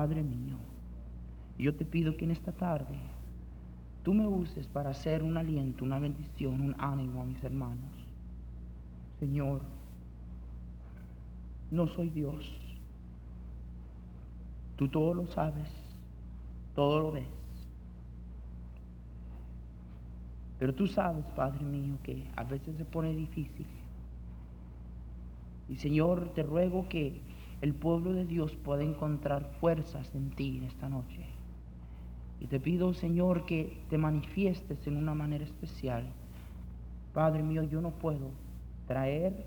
Padre 0.00 0.22
mío, 0.22 0.56
yo 1.58 1.74
te 1.74 1.84
pido 1.84 2.16
que 2.16 2.24
en 2.24 2.30
esta 2.30 2.52
tarde 2.52 2.98
tú 4.02 4.14
me 4.14 4.26
uses 4.26 4.66
para 4.66 4.88
hacer 4.88 5.22
un 5.22 5.36
aliento, 5.36 5.84
una 5.84 5.98
bendición, 5.98 6.58
un 6.58 6.74
ánimo 6.78 7.20
a 7.20 7.26
mis 7.26 7.44
hermanos. 7.44 7.92
Señor, 9.18 9.60
no 11.70 11.86
soy 11.86 12.08
Dios. 12.08 12.50
Tú 14.76 14.88
todo 14.88 15.12
lo 15.12 15.26
sabes, 15.26 15.68
todo 16.74 17.00
lo 17.00 17.12
ves. 17.12 17.28
Pero 20.58 20.74
tú 20.74 20.86
sabes, 20.86 21.26
Padre 21.36 21.62
mío, 21.62 21.98
que 22.02 22.24
a 22.36 22.44
veces 22.44 22.74
se 22.78 22.86
pone 22.86 23.12
difícil. 23.14 23.66
Y 25.68 25.76
Señor, 25.76 26.32
te 26.32 26.42
ruego 26.42 26.88
que 26.88 27.20
el 27.60 27.74
pueblo 27.74 28.12
de 28.12 28.24
Dios 28.24 28.56
puede 28.56 28.84
encontrar 28.84 29.50
fuerzas 29.60 30.14
en 30.14 30.30
ti 30.30 30.58
en 30.58 30.64
esta 30.64 30.88
noche. 30.88 31.26
Y 32.40 32.46
te 32.46 32.58
pido, 32.58 32.94
Señor, 32.94 33.44
que 33.44 33.82
te 33.90 33.98
manifiestes 33.98 34.86
en 34.86 34.96
una 34.96 35.14
manera 35.14 35.44
especial. 35.44 36.06
Padre 37.12 37.42
mío, 37.42 37.62
yo 37.64 37.82
no 37.82 37.90
puedo 37.90 38.30
traer 38.86 39.46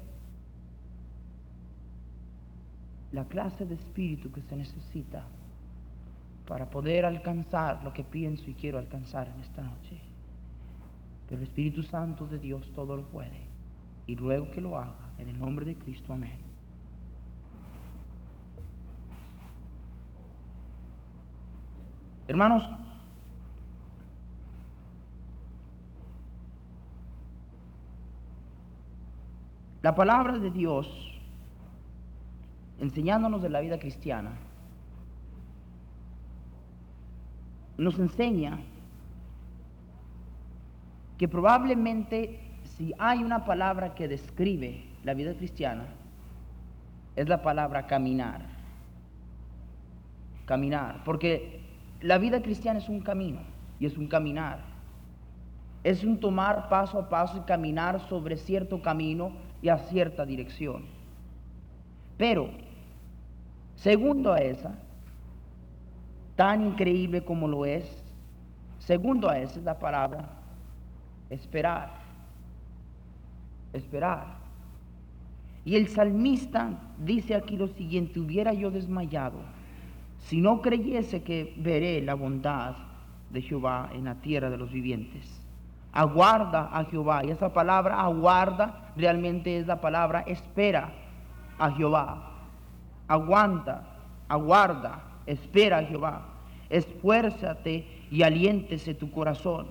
la 3.11 3.25
clase 3.25 3.66
de 3.66 3.75
espíritu 3.75 4.31
que 4.31 4.41
se 4.41 4.56
necesita 4.56 5.25
para 6.47 6.69
poder 6.69 7.06
alcanzar 7.06 7.84
lo 7.84 7.94
que 7.94 8.03
pienso 8.03 8.50
y 8.50 8.53
quiero 8.53 8.78
alcanzar 8.78 9.28
en 9.28 9.41
esta 9.41 9.64
noche. 9.64 9.97
Pero 11.28 11.41
el 11.41 11.47
Espíritu 11.47 11.84
Santo 11.84 12.28
de 12.28 12.38
Dios 12.38 12.72
todo 12.75 12.95
lo 12.95 13.03
puede. 13.03 13.41
Y 14.06 14.16
luego 14.16 14.52
que 14.52 14.61
lo 14.61 14.78
haga, 14.78 15.14
en 15.17 15.30
el 15.30 15.39
nombre 15.39 15.66
de 15.66 15.75
Cristo, 15.75 16.14
amén. 16.14 16.53
Hermanos, 22.28 22.64
la 29.82 29.94
palabra 29.94 30.38
de 30.38 30.50
Dios, 30.50 30.88
enseñándonos 32.80 33.42
de 33.42 33.50
la 33.50 33.60
vida 33.60 33.78
cristiana, 33.78 34.32
nos 37.78 38.00
enseña 38.00 38.60
que 41.18 41.28
probablemente 41.28 42.40
si 42.64 42.94
hay 42.97 43.24
una 43.24 43.46
palabra 43.46 43.94
que 43.96 44.08
describe 44.08 44.86
la 45.03 45.14
vida 45.14 45.34
cristiana, 45.36 45.86
es 47.16 47.28
la 47.28 47.42
palabra 47.42 47.86
caminar. 47.86 48.42
Caminar, 50.46 51.03
porque 51.03 51.62
la 52.03 52.18
vida 52.18 52.41
cristiana 52.41 52.80
es 52.80 52.90
un 52.90 53.00
camino 53.00 53.40
y 53.80 53.86
es 53.86 53.97
un 53.97 54.08
caminar. 54.08 54.59
Es 55.84 56.03
un 56.03 56.19
tomar 56.19 56.68
paso 56.68 57.00
a 57.00 57.09
paso 57.09 57.38
y 57.38 57.41
caminar 57.41 58.08
sobre 58.09 58.36
cierto 58.36 58.81
camino 58.81 59.31
y 59.62 59.69
a 59.69 59.78
cierta 59.78 60.25
dirección. 60.25 60.84
Pero, 62.18 62.50
segundo 63.75 64.34
a 64.34 64.40
esa, 64.40 64.75
tan 66.36 66.68
increíble 66.68 67.24
como 67.24 67.47
lo 67.47 67.66
es, 67.66 68.03
segundo 68.80 69.30
a 69.30 69.40
esa 69.40 69.59
es 69.59 69.64
la 69.64 69.80
palabra 69.80 70.30
esperar. 71.30 71.90
Esperar. 73.72 74.44
Y 75.64 75.75
el 75.78 75.88
salmista 75.88 76.78
dice 76.97 77.34
aquí 77.34 77.56
lo 77.56 77.68
siguiente, 77.70 78.20
hubiera 78.20 78.53
yo 78.53 78.72
desmayado 78.72 79.40
si 80.23 80.39
no 80.39 80.61
creyese 80.61 81.23
que 81.23 81.53
veré 81.57 82.01
la 82.01 82.13
bondad 82.13 82.75
de 83.29 83.41
Jehová 83.41 83.89
en 83.94 84.06
la 84.06 84.16
tierra 84.16 84.50
de 84.50 84.57
los 84.57 84.72
vivientes. 84.72 85.41
Aguarda 85.91 86.69
a 86.72 86.85
Jehová. 86.85 87.25
Y 87.25 87.31
esa 87.31 87.53
palabra 87.53 88.01
aguarda 88.01 88.94
realmente 88.95 89.57
es 89.57 89.67
la 89.67 89.81
palabra 89.81 90.22
espera 90.22 90.94
a 91.59 91.72
Jehová. 91.72 92.31
Aguanta, 93.07 93.84
aguarda, 94.29 95.03
espera 95.25 95.79
a 95.79 95.84
Jehová. 95.84 96.25
Esfuérzate 96.69 97.85
y 98.09 98.23
aliéntese 98.23 98.94
tu 98.94 99.11
corazón. 99.11 99.67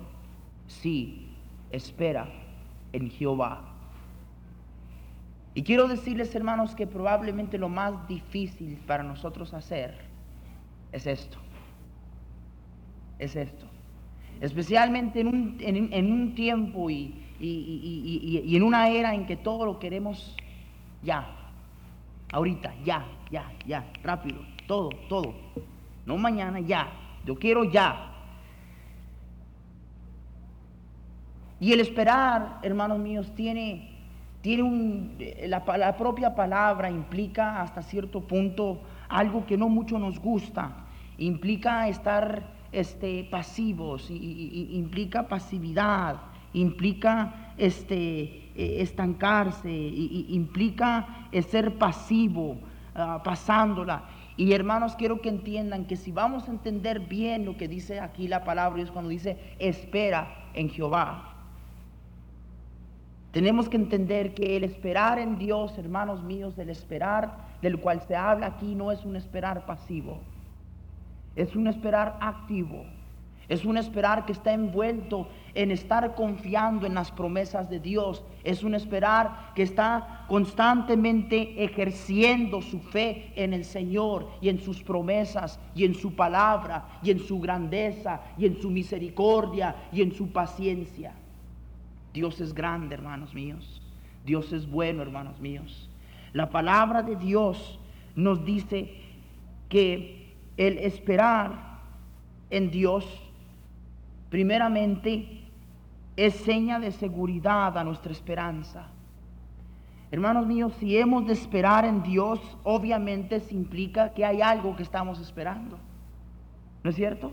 Sí, 0.66 1.34
espera 1.70 2.28
en 2.92 3.10
Jehová. 3.10 3.62
Y 5.54 5.62
quiero 5.62 5.88
decirles, 5.88 6.34
hermanos, 6.34 6.74
que 6.74 6.86
probablemente 6.86 7.58
lo 7.58 7.68
más 7.68 8.06
difícil 8.06 8.78
para 8.86 9.02
nosotros 9.02 9.54
hacer 9.54 10.11
es 10.92 11.06
esto. 11.06 11.38
Es 13.18 13.34
esto. 13.34 13.66
Especialmente 14.40 15.20
en 15.20 15.28
un, 15.28 15.56
en, 15.60 16.12
un 16.12 16.34
tiempo 16.34 16.90
y, 16.90 17.14
y, 17.40 18.56
en 18.56 18.62
una 18.62 18.88
era 18.88 19.14
en 19.14 19.26
que 19.26 19.36
todo 19.36 19.64
lo 19.64 19.78
queremos 19.78 20.36
ya. 21.02 21.26
Ahorita, 22.32 22.74
ya, 22.84 23.06
ya, 23.30 23.52
ya, 23.66 23.90
rápido, 24.02 24.40
todo, 24.66 24.90
todo. 25.08 25.34
No 26.06 26.16
mañana, 26.16 26.60
ya. 26.60 26.90
Yo 27.24 27.36
quiero 27.36 27.64
ya. 27.64 28.08
Y 31.60 31.72
el 31.72 31.78
esperar, 31.78 32.58
hermanos 32.62 32.98
míos, 32.98 33.32
tiene, 33.36 33.96
tiene 34.40 34.64
un, 34.64 35.16
la, 35.46 35.62
la 35.78 35.96
propia 35.96 36.34
palabra 36.34 36.90
implica 36.90 37.60
hasta 37.60 37.82
cierto 37.82 38.20
punto 38.22 38.80
algo 39.08 39.46
que 39.46 39.56
no 39.56 39.68
mucho 39.68 39.98
nos 40.00 40.18
gusta 40.18 40.81
implica 41.18 41.88
estar 41.88 42.52
este, 42.72 43.24
pasivos, 43.30 44.10
y, 44.10 44.68
implica 44.72 45.28
pasividad, 45.28 46.16
implica 46.52 47.52
este, 47.56 48.50
eh, 48.54 48.76
estancarse, 48.80 49.70
implica 49.70 51.28
ser 51.48 51.78
pasivo, 51.78 52.58
ah, 52.94 53.20
pasándola. 53.24 54.04
Y 54.36 54.52
hermanos, 54.52 54.96
quiero 54.96 55.20
que 55.20 55.28
entiendan 55.28 55.84
que 55.84 55.96
si 55.96 56.10
vamos 56.10 56.48
a 56.48 56.52
entender 56.52 57.00
bien 57.00 57.44
lo 57.44 57.56
que 57.56 57.68
dice 57.68 58.00
aquí 58.00 58.28
la 58.28 58.44
palabra, 58.44 58.82
es 58.82 58.90
cuando 58.90 59.10
dice 59.10 59.38
espera 59.58 60.48
en 60.54 60.70
Jehová. 60.70 61.28
Tenemos 63.32 63.68
que 63.68 63.76
entender 63.76 64.34
que 64.34 64.56
el 64.56 64.64
esperar 64.64 65.18
en 65.18 65.38
Dios, 65.38 65.76
hermanos 65.78 66.22
míos, 66.22 66.58
el 66.58 66.68
esperar 66.68 67.36
del 67.62 67.78
cual 67.78 68.02
se 68.02 68.14
habla 68.14 68.46
aquí 68.46 68.74
no 68.74 68.92
es 68.92 69.04
un 69.04 69.16
esperar 69.16 69.64
pasivo. 69.64 70.20
Es 71.36 71.56
un 71.56 71.66
esperar 71.66 72.18
activo. 72.20 72.84
Es 73.48 73.64
un 73.64 73.76
esperar 73.76 74.24
que 74.24 74.32
está 74.32 74.52
envuelto 74.52 75.28
en 75.54 75.70
estar 75.70 76.14
confiando 76.14 76.86
en 76.86 76.94
las 76.94 77.10
promesas 77.10 77.68
de 77.68 77.80
Dios. 77.80 78.24
Es 78.44 78.62
un 78.62 78.74
esperar 78.74 79.52
que 79.54 79.62
está 79.62 80.24
constantemente 80.28 81.62
ejerciendo 81.62 82.62
su 82.62 82.80
fe 82.80 83.32
en 83.36 83.52
el 83.52 83.64
Señor 83.64 84.30
y 84.40 84.48
en 84.48 84.58
sus 84.58 84.82
promesas 84.82 85.60
y 85.74 85.84
en 85.84 85.94
su 85.94 86.14
palabra 86.14 86.86
y 87.02 87.10
en 87.10 87.18
su 87.18 87.40
grandeza 87.40 88.22
y 88.38 88.46
en 88.46 88.60
su 88.60 88.70
misericordia 88.70 89.76
y 89.92 90.02
en 90.02 90.12
su 90.12 90.32
paciencia. 90.32 91.12
Dios 92.14 92.40
es 92.40 92.54
grande, 92.54 92.94
hermanos 92.94 93.34
míos. 93.34 93.82
Dios 94.24 94.52
es 94.52 94.70
bueno, 94.70 95.02
hermanos 95.02 95.40
míos. 95.40 95.90
La 96.32 96.48
palabra 96.48 97.02
de 97.02 97.16
Dios 97.16 97.78
nos 98.14 98.44
dice 98.44 98.94
que 99.68 100.21
el 100.56 100.78
esperar 100.78 101.80
en 102.50 102.70
Dios, 102.70 103.06
primeramente, 104.30 105.42
es 106.16 106.34
seña 106.34 106.78
de 106.78 106.92
seguridad 106.92 107.76
a 107.76 107.84
nuestra 107.84 108.12
esperanza. 108.12 108.88
Hermanos 110.10 110.46
míos, 110.46 110.74
si 110.78 110.98
hemos 110.98 111.26
de 111.26 111.32
esperar 111.32 111.86
en 111.86 112.02
Dios, 112.02 112.38
obviamente 112.64 113.40
se 113.40 113.54
implica 113.54 114.12
que 114.12 114.26
hay 114.26 114.42
algo 114.42 114.76
que 114.76 114.82
estamos 114.82 115.18
esperando. 115.18 115.78
¿No 116.84 116.90
es 116.90 116.96
cierto? 116.96 117.32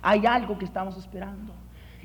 Hay 0.00 0.24
algo 0.26 0.56
que 0.58 0.64
estamos 0.64 0.96
esperando. 0.96 1.52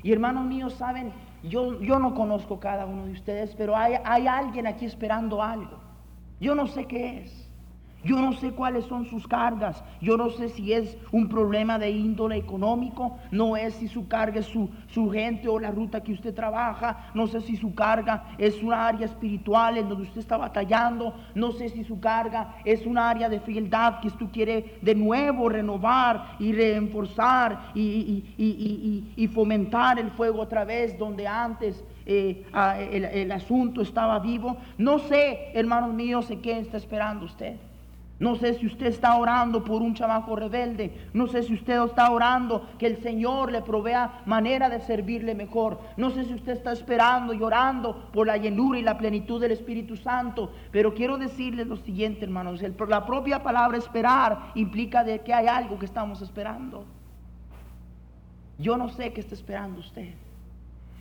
Y 0.02 0.12
hermanos 0.12 0.46
míos, 0.46 0.74
saben, 0.74 1.12
yo, 1.44 1.80
yo 1.80 2.00
no 2.00 2.14
conozco 2.14 2.58
cada 2.58 2.86
uno 2.86 3.06
de 3.06 3.12
ustedes, 3.12 3.54
pero 3.54 3.76
hay, 3.76 3.94
hay 4.04 4.26
alguien 4.26 4.66
aquí 4.66 4.84
esperando 4.84 5.40
algo. 5.40 5.78
Yo 6.40 6.54
no 6.54 6.66
sé 6.66 6.86
qué 6.86 7.22
es. 7.22 7.43
Yo 8.04 8.20
no 8.20 8.34
sé 8.34 8.52
cuáles 8.52 8.84
son 8.84 9.06
sus 9.06 9.26
cargas. 9.26 9.82
Yo 10.00 10.16
no 10.16 10.30
sé 10.30 10.50
si 10.50 10.72
es 10.72 10.96
un 11.10 11.28
problema 11.28 11.78
de 11.78 11.90
índole 11.90 12.36
económico. 12.36 13.18
No 13.30 13.56
es 13.56 13.74
si 13.74 13.88
su 13.88 14.08
carga 14.08 14.40
es 14.40 14.46
su, 14.46 14.68
su, 14.88 15.10
gente 15.10 15.48
o 15.48 15.58
la 15.58 15.70
ruta 15.70 16.02
que 16.02 16.12
usted 16.12 16.34
trabaja. 16.34 17.10
No 17.14 17.26
sé 17.26 17.40
si 17.40 17.56
su 17.56 17.74
carga 17.74 18.24
es 18.36 18.62
un 18.62 18.72
área 18.74 19.06
espiritual 19.06 19.78
en 19.78 19.88
donde 19.88 20.04
usted 20.04 20.20
está 20.20 20.36
batallando. 20.36 21.14
No 21.34 21.52
sé 21.52 21.70
si 21.70 21.82
su 21.82 21.98
carga 21.98 22.56
es 22.64 22.84
un 22.84 22.98
área 22.98 23.28
de 23.28 23.40
frialdad 23.40 24.00
que 24.00 24.08
usted 24.08 24.26
quiere 24.26 24.78
de 24.82 24.94
nuevo 24.94 25.48
renovar 25.48 26.36
y 26.38 26.52
reforzar 26.52 27.70
y, 27.74 27.80
y, 27.80 28.34
y, 28.36 29.12
y 29.16 29.28
fomentar 29.28 29.98
el 29.98 30.10
fuego 30.10 30.42
otra 30.42 30.64
vez 30.64 30.98
donde 30.98 31.26
antes 31.26 31.82
eh, 32.06 32.44
el, 32.92 33.04
el 33.04 33.32
asunto 33.32 33.80
estaba 33.80 34.18
vivo. 34.18 34.58
No 34.76 34.98
sé, 34.98 35.52
hermanos 35.54 35.94
míos, 35.94 36.30
en 36.30 36.42
qué 36.42 36.58
está 36.58 36.76
esperando 36.76 37.24
usted. 37.24 37.56
No 38.24 38.36
sé 38.36 38.54
si 38.54 38.64
usted 38.64 38.86
está 38.86 39.16
orando 39.18 39.62
por 39.62 39.82
un 39.82 39.92
chamaco 39.92 40.34
rebelde. 40.34 41.10
No 41.12 41.26
sé 41.26 41.42
si 41.42 41.52
usted 41.52 41.78
está 41.84 42.10
orando 42.10 42.66
que 42.78 42.86
el 42.86 42.96
Señor 43.02 43.52
le 43.52 43.60
provea 43.60 44.22
manera 44.24 44.70
de 44.70 44.80
servirle 44.80 45.34
mejor. 45.34 45.78
No 45.98 46.08
sé 46.08 46.24
si 46.24 46.32
usted 46.32 46.52
está 46.52 46.72
esperando 46.72 47.34
y 47.34 47.42
orando 47.42 48.08
por 48.14 48.26
la 48.26 48.38
llenura 48.38 48.78
y 48.78 48.82
la 48.82 48.96
plenitud 48.96 49.42
del 49.42 49.52
Espíritu 49.52 49.98
Santo. 49.98 50.52
Pero 50.72 50.94
quiero 50.94 51.18
decirles 51.18 51.66
lo 51.66 51.76
siguiente, 51.76 52.24
hermanos. 52.24 52.62
La 52.88 53.04
propia 53.04 53.42
palabra 53.42 53.76
esperar 53.76 54.52
implica 54.54 55.04
de 55.04 55.18
que 55.18 55.34
hay 55.34 55.46
algo 55.46 55.78
que 55.78 55.84
estamos 55.84 56.22
esperando. 56.22 56.86
Yo 58.56 58.78
no 58.78 58.88
sé 58.88 59.12
qué 59.12 59.20
está 59.20 59.34
esperando 59.34 59.80
usted. 59.80 60.14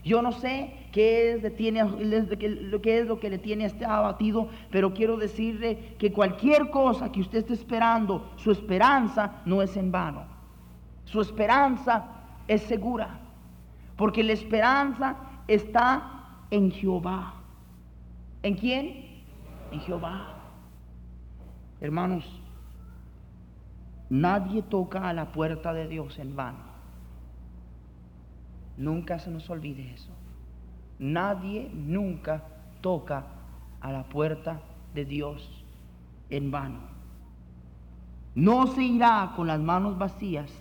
Yo 0.03 0.21
no 0.21 0.33
sé 0.33 0.73
qué 0.91 1.33
es, 1.33 1.41
que 1.53 2.99
es 2.99 3.07
lo 3.07 3.19
que 3.19 3.29
le 3.29 3.37
tiene 3.37 3.63
a 3.63 3.67
este 3.67 3.85
abatido, 3.85 4.49
pero 4.69 4.93
quiero 4.93 5.15
decirle 5.17 5.95
que 5.97 6.11
cualquier 6.11 6.69
cosa 6.69 7.11
que 7.11 7.21
usted 7.21 7.39
esté 7.39 7.53
esperando, 7.53 8.29
su 8.35 8.51
esperanza 8.51 9.41
no 9.45 9.61
es 9.61 9.77
en 9.77 9.91
vano. 9.91 10.25
Su 11.05 11.21
esperanza 11.21 12.05
es 12.47 12.61
segura, 12.63 13.19
porque 13.95 14.23
la 14.23 14.33
esperanza 14.33 15.15
está 15.47 16.45
en 16.51 16.71
Jehová. 16.71 17.35
¿En 18.41 18.55
quién? 18.55 19.23
En 19.71 19.79
Jehová. 19.79 20.35
Hermanos, 21.79 22.41
nadie 24.09 24.61
toca 24.63 25.07
a 25.07 25.13
la 25.13 25.31
puerta 25.31 25.73
de 25.73 25.87
Dios 25.87 26.19
en 26.19 26.35
vano. 26.35 26.72
Nunca 28.77 29.19
se 29.19 29.29
nos 29.29 29.49
olvide 29.49 29.93
eso. 29.93 30.11
Nadie 30.99 31.69
nunca 31.73 32.43
toca 32.81 33.25
a 33.81 33.91
la 33.91 34.03
puerta 34.03 34.61
de 34.93 35.05
Dios 35.05 35.63
en 36.29 36.51
vano. 36.51 36.79
No 38.35 38.67
se 38.67 38.83
irá 38.83 39.33
con 39.35 39.47
las 39.47 39.59
manos 39.59 39.97
vacías 39.97 40.51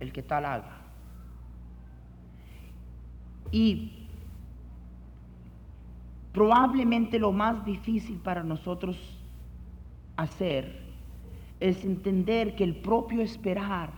el 0.00 0.12
que 0.12 0.22
tal 0.22 0.44
haga. 0.44 0.78
Y 3.50 4.06
probablemente 6.32 7.18
lo 7.18 7.32
más 7.32 7.64
difícil 7.64 8.16
para 8.18 8.42
nosotros 8.42 8.96
hacer 10.16 10.80
es 11.60 11.84
entender 11.84 12.56
que 12.56 12.64
el 12.64 12.76
propio 12.76 13.20
esperar 13.20 13.90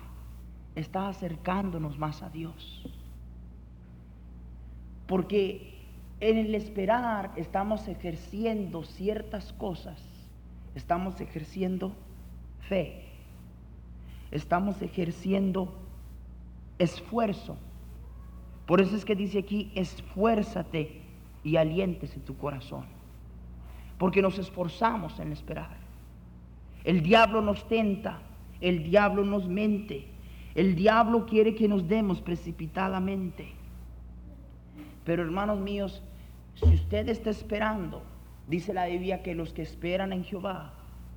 está 0.75 1.09
acercándonos 1.09 1.99
más 1.99 2.23
a 2.23 2.29
Dios. 2.29 2.94
Porque 5.07 5.75
en 6.21 6.39
el 6.39 6.55
esperar 6.55 7.33
estamos 7.37 7.89
ejerciendo 7.89 8.85
ciertas 8.85 9.53
cosas. 9.53 10.01
Estamos 10.75 11.21
ejerciendo 11.21 11.93
fe. 12.69 13.05
Estamos 14.31 14.81
ejerciendo 14.83 15.75
esfuerzo. 16.79 17.57
Por 18.67 18.81
eso 18.81 18.97
es 18.97 19.05
que 19.05 19.15
dice 19.15 19.39
aquí, 19.39 19.71
esfuérzate 19.75 21.03
y 21.43 21.57
aliéntese 21.57 22.19
tu 22.21 22.37
corazón. 22.37 22.87
Porque 23.99 24.23
nos 24.23 24.39
esforzamos 24.39 25.21
en 25.21 25.33
esperar. 25.33 25.77
El 26.83 27.03
diablo 27.03 27.41
nos 27.41 27.69
tenta, 27.69 28.21
el 28.61 28.83
diablo 28.85 29.25
nos 29.25 29.49
mente, 29.49 30.07
el 30.55 30.75
diablo 30.75 31.27
quiere 31.27 31.55
que 31.55 31.69
nos 31.69 31.87
demos 31.89 32.21
precipitadamente. 32.21 33.53
Pero 35.05 35.23
hermanos 35.23 35.61
míos, 35.61 36.03
si 36.55 36.75
usted 36.75 37.09
está 37.09 37.31
esperando, 37.31 38.03
dice 38.49 38.73
la 38.73 38.87
Biblia 38.87 39.23
que 39.23 39.35
los 39.35 39.53
que 39.53 39.63
esperan 39.63 40.13
en 40.13 40.25
Jehová 40.25 40.73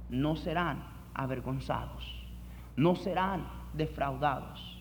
no 0.09 0.35
serán 0.35 0.83
avergonzados, 1.13 2.25
no 2.75 2.95
serán 2.95 3.47
defraudados. 3.73 4.73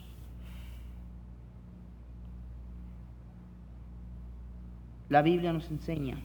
La 5.09 5.23
Biblia 5.23 5.53
nos 5.53 5.71
enseña 5.71 6.19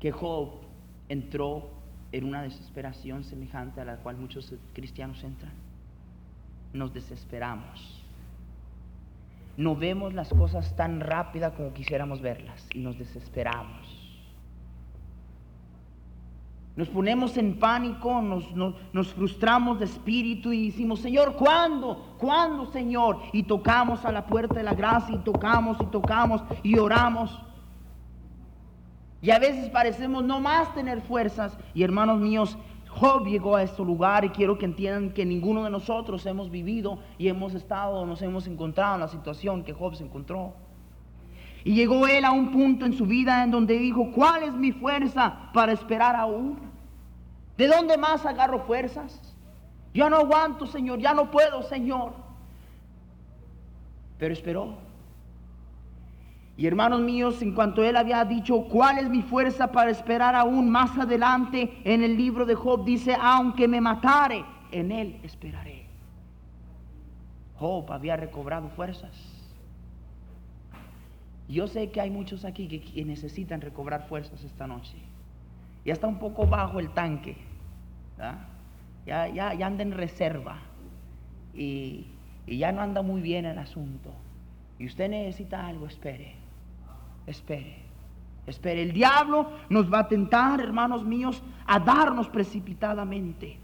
que 0.00 0.10
Job 0.10 0.50
entró 1.08 1.70
en 2.10 2.24
una 2.24 2.42
desesperación 2.42 3.22
semejante 3.22 3.80
a 3.80 3.84
la 3.84 3.96
cual 3.98 4.16
muchos 4.16 4.52
cristianos 4.72 5.22
entran. 5.22 5.52
Nos 6.72 6.92
desesperamos 6.92 8.07
no 9.58 9.74
vemos 9.74 10.14
las 10.14 10.28
cosas 10.28 10.76
tan 10.76 11.00
rápidas 11.00 11.52
como 11.52 11.74
quisiéramos 11.74 12.22
verlas 12.22 12.64
y 12.72 12.78
nos 12.78 12.96
desesperamos. 12.96 13.98
Nos 16.76 16.88
ponemos 16.88 17.36
en 17.36 17.58
pánico, 17.58 18.22
nos, 18.22 18.54
nos, 18.54 19.12
frustramos 19.14 19.80
de 19.80 19.86
espíritu 19.86 20.52
y 20.52 20.70
decimos, 20.70 21.00
Señor, 21.00 21.34
¿cuándo? 21.34 22.14
¿Cuándo, 22.18 22.66
Señor? 22.66 23.18
Y 23.32 23.42
tocamos 23.42 24.04
a 24.04 24.12
la 24.12 24.26
puerta 24.26 24.54
de 24.54 24.62
la 24.62 24.74
gracia 24.74 25.16
y 25.16 25.18
tocamos 25.18 25.76
y 25.80 25.86
tocamos 25.86 26.40
y 26.62 26.78
oramos. 26.78 27.36
Y 29.20 29.32
a 29.32 29.40
veces 29.40 29.68
parecemos 29.70 30.22
no 30.22 30.38
más 30.38 30.72
tener 30.72 31.00
fuerzas. 31.00 31.58
Y 31.74 31.82
hermanos 31.82 32.20
míos, 32.20 32.56
Job 32.98 33.26
llegó 33.26 33.54
a 33.54 33.62
este 33.62 33.84
lugar 33.84 34.24
y 34.24 34.30
quiero 34.30 34.58
que 34.58 34.64
entiendan 34.64 35.12
que 35.12 35.24
ninguno 35.24 35.62
de 35.62 35.70
nosotros 35.70 36.26
hemos 36.26 36.50
vivido 36.50 36.98
y 37.16 37.28
hemos 37.28 37.54
estado, 37.54 38.04
nos 38.04 38.20
hemos 38.22 38.48
encontrado 38.48 38.94
en 38.96 39.00
la 39.00 39.08
situación 39.08 39.62
que 39.62 39.72
Job 39.72 39.94
se 39.94 40.02
encontró. 40.02 40.54
Y 41.62 41.74
llegó 41.74 42.08
él 42.08 42.24
a 42.24 42.32
un 42.32 42.50
punto 42.50 42.86
en 42.86 42.92
su 42.92 43.06
vida 43.06 43.44
en 43.44 43.52
donde 43.52 43.78
dijo, 43.78 44.10
¿cuál 44.12 44.42
es 44.42 44.52
mi 44.52 44.72
fuerza 44.72 45.50
para 45.54 45.72
esperar 45.72 46.16
aún? 46.16 46.58
¿De 47.56 47.68
dónde 47.68 47.96
más 47.96 48.26
agarro 48.26 48.66
fuerzas? 48.66 49.36
Ya 49.94 50.10
no 50.10 50.16
aguanto, 50.16 50.66
Señor, 50.66 50.98
ya 50.98 51.14
no 51.14 51.30
puedo, 51.30 51.62
Señor. 51.62 52.14
Pero 54.18 54.32
esperó. 54.32 54.87
Y 56.58 56.66
hermanos 56.66 57.00
míos, 57.00 57.40
en 57.40 57.54
cuanto 57.54 57.84
él 57.84 57.96
había 57.96 58.24
dicho, 58.24 58.64
¿cuál 58.64 58.98
es 58.98 59.08
mi 59.08 59.22
fuerza 59.22 59.70
para 59.70 59.92
esperar 59.92 60.34
aún 60.34 60.68
más 60.68 60.98
adelante? 60.98 61.80
En 61.84 62.02
el 62.02 62.16
libro 62.16 62.44
de 62.44 62.56
Job 62.56 62.84
dice, 62.84 63.16
aunque 63.20 63.68
me 63.68 63.80
matare, 63.80 64.44
en 64.72 64.90
él 64.90 65.20
esperaré. 65.22 65.86
Job 67.54 67.92
había 67.92 68.16
recobrado 68.16 68.70
fuerzas. 68.70 69.12
Yo 71.48 71.68
sé 71.68 71.92
que 71.92 72.00
hay 72.00 72.10
muchos 72.10 72.44
aquí 72.44 72.66
que, 72.66 73.04
necesitan 73.04 73.60
recobrar 73.60 74.08
fuerzas 74.08 74.42
esta 74.42 74.66
noche. 74.66 74.96
Ya 75.84 75.92
está 75.92 76.08
un 76.08 76.18
poco 76.18 76.44
bajo 76.44 76.80
el 76.80 76.90
tanque. 76.90 77.36
Ya, 79.06 79.28
ya, 79.28 79.54
ya 79.54 79.64
anda 79.64 79.84
en 79.84 79.92
reserva. 79.92 80.58
Y, 81.54 82.08
y 82.48 82.58
ya 82.58 82.72
no 82.72 82.80
anda 82.80 83.02
muy 83.02 83.20
bien 83.20 83.44
el 83.44 83.58
asunto. 83.58 84.10
Y 84.80 84.86
usted 84.86 85.08
necesita 85.08 85.64
algo, 85.64 85.86
espere 85.86 86.47
espere. 87.30 87.88
Espere, 88.46 88.82
el 88.82 88.92
diablo 88.92 89.50
nos 89.68 89.92
va 89.92 90.00
a 90.00 90.08
tentar, 90.08 90.60
hermanos 90.60 91.04
míos, 91.04 91.42
a 91.66 91.78
darnos 91.78 92.28
precipitadamente. 92.28 93.58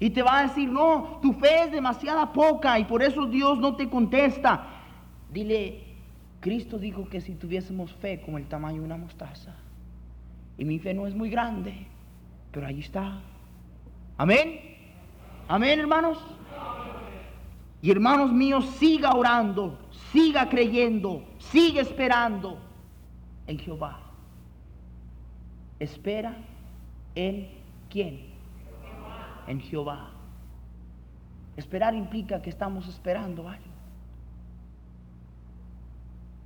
Y 0.00 0.10
te 0.10 0.22
va 0.22 0.38
a 0.38 0.42
decir, 0.48 0.68
no, 0.70 1.18
tu 1.20 1.34
fe 1.34 1.64
es 1.64 1.72
demasiada 1.72 2.32
poca 2.32 2.78
y 2.78 2.84
por 2.84 3.02
eso 3.02 3.26
Dios 3.26 3.58
no 3.58 3.76
te 3.76 3.88
contesta. 3.88 4.66
Dile, 5.30 5.84
Cristo 6.40 6.78
dijo 6.78 7.08
que 7.08 7.20
si 7.20 7.34
tuviésemos 7.34 7.92
fe 7.92 8.20
como 8.20 8.38
el 8.38 8.46
tamaño 8.46 8.80
de 8.80 8.86
una 8.86 8.96
mostaza, 8.96 9.54
y 10.56 10.64
mi 10.64 10.78
fe 10.78 10.94
no 10.94 11.06
es 11.06 11.14
muy 11.14 11.30
grande, 11.30 11.86
pero 12.50 12.66
ahí 12.66 12.80
está. 12.80 13.20
Amén. 14.16 14.60
Amén, 15.48 15.78
hermanos. 15.78 16.18
Y 17.82 17.90
hermanos 17.90 18.32
míos, 18.32 18.64
siga 18.78 19.12
orando, 19.12 19.78
siga 20.12 20.48
creyendo, 20.48 21.24
siga 21.38 21.82
esperando. 21.82 22.58
En 23.46 23.58
Jehová. 23.58 24.00
Espera 25.78 26.36
en 27.14 27.48
quién? 27.90 28.20
En 29.46 29.60
Jehová. 29.60 30.10
Esperar 31.56 31.94
implica 31.94 32.40
que 32.40 32.50
estamos 32.50 32.88
esperando 32.88 33.48
algo. 33.48 33.64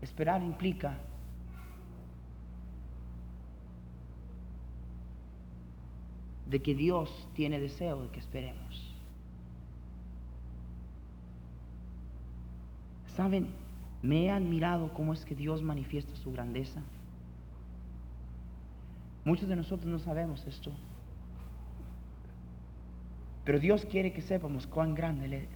Esperar 0.03 0.43
implica 0.43 0.99
de 6.49 6.63
que 6.63 6.75
Dios 6.75 7.29
tiene 7.35 7.59
deseo 7.61 8.03
de 8.03 8.09
que 8.09 8.21
esperemos. 8.21 8.95
¿Saben? 13.17 13.66
Me 14.07 14.27
he 14.27 14.31
admirado 14.31 14.93
cómo 14.95 15.13
es 15.13 15.25
que 15.25 15.35
Dios 15.35 15.63
manifiesta 15.63 16.15
su 16.15 16.31
grandeza. 16.31 16.81
Muchos 19.25 19.49
de 19.49 19.57
nosotros 19.57 19.91
no 19.91 19.99
sabemos 19.99 20.47
esto. 20.47 20.71
Pero 23.45 23.59
Dios 23.59 23.85
quiere 23.85 24.13
que 24.13 24.23
sepamos 24.23 24.69
cuán 24.69 24.95
grande 24.95 25.25
Él 25.25 25.33
es. 25.33 25.49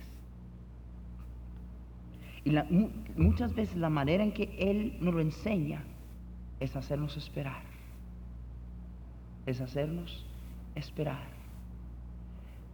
Y 2.45 2.51
muchas 3.17 3.55
veces 3.55 3.77
la 3.77 3.89
manera 3.89 4.25
en 4.25 4.33
que 4.33 4.53
Él 4.59 4.97
nos 5.01 5.15
lo 5.15 5.21
enseña 5.21 5.85
es 6.59 6.75
hacernos 6.75 7.17
esperar. 7.17 7.63
Es 9.47 9.61
hacernos 9.61 10.27
esperar. 10.75 11.23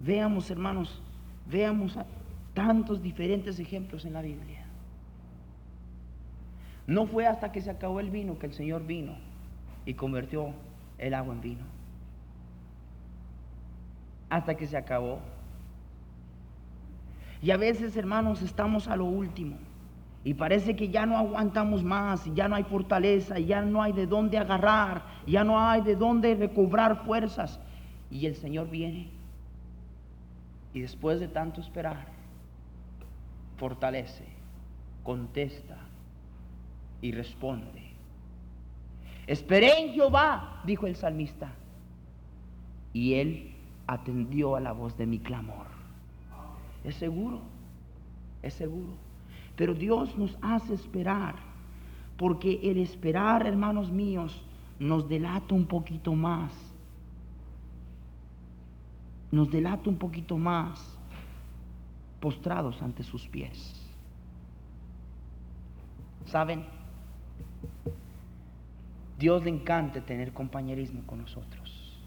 Veamos, 0.00 0.50
hermanos, 0.50 1.02
veamos 1.50 1.98
tantos 2.54 3.02
diferentes 3.02 3.58
ejemplos 3.58 4.06
en 4.06 4.14
la 4.14 4.22
Biblia. 4.22 4.55
No 6.86 7.06
fue 7.06 7.26
hasta 7.26 7.50
que 7.50 7.60
se 7.60 7.70
acabó 7.70 8.00
el 8.00 8.10
vino 8.10 8.38
que 8.38 8.46
el 8.46 8.54
Señor 8.54 8.86
vino 8.86 9.14
y 9.84 9.94
convirtió 9.94 10.52
el 10.98 11.14
agua 11.14 11.34
en 11.34 11.40
vino. 11.40 11.64
Hasta 14.30 14.54
que 14.56 14.66
se 14.66 14.76
acabó. 14.76 15.20
Y 17.42 17.50
a 17.50 17.56
veces, 17.56 17.96
hermanos, 17.96 18.42
estamos 18.42 18.88
a 18.88 18.96
lo 18.96 19.04
último. 19.04 19.56
Y 20.24 20.34
parece 20.34 20.74
que 20.74 20.88
ya 20.88 21.06
no 21.06 21.16
aguantamos 21.16 21.84
más, 21.84 22.26
y 22.26 22.34
ya 22.34 22.48
no 22.48 22.56
hay 22.56 22.64
fortaleza, 22.64 23.38
ya 23.38 23.62
no 23.62 23.80
hay 23.80 23.92
de 23.92 24.08
dónde 24.08 24.38
agarrar, 24.38 25.04
ya 25.24 25.44
no 25.44 25.60
hay 25.60 25.82
de 25.82 25.94
dónde 25.94 26.34
recobrar 26.34 27.04
fuerzas. 27.04 27.60
Y 28.10 28.26
el 28.26 28.34
Señor 28.34 28.68
viene. 28.68 29.10
Y 30.72 30.80
después 30.80 31.20
de 31.20 31.28
tanto 31.28 31.60
esperar, 31.60 32.06
fortalece, 33.56 34.24
contesta 35.04 35.85
y 37.00 37.12
responde. 37.12 37.86
Esperé 39.26 39.80
en 39.80 39.92
Jehová, 39.92 40.62
dijo 40.64 40.86
el 40.86 40.96
salmista, 40.96 41.52
y 42.92 43.14
él 43.14 43.54
atendió 43.86 44.56
a 44.56 44.60
la 44.60 44.72
voz 44.72 44.96
de 44.96 45.06
mi 45.06 45.18
clamor. 45.18 45.66
Es 46.84 46.94
seguro, 46.96 47.40
es 48.42 48.54
seguro. 48.54 48.92
Pero 49.56 49.74
Dios 49.74 50.16
nos 50.16 50.36
hace 50.42 50.74
esperar, 50.74 51.34
porque 52.16 52.60
el 52.62 52.78
esperar, 52.78 53.46
hermanos 53.46 53.90
míos, 53.90 54.42
nos 54.78 55.08
delata 55.08 55.54
un 55.54 55.66
poquito 55.66 56.14
más. 56.14 56.52
Nos 59.32 59.50
delata 59.50 59.90
un 59.90 59.96
poquito 59.96 60.38
más 60.38 60.96
postrados 62.20 62.80
ante 62.80 63.02
sus 63.02 63.26
pies. 63.26 63.74
¿Saben? 66.26 66.75
Dios 69.18 69.42
le 69.44 69.50
encanta 69.50 70.00
tener 70.00 70.32
compañerismo 70.32 71.02
con 71.06 71.20
nosotros. 71.20 71.98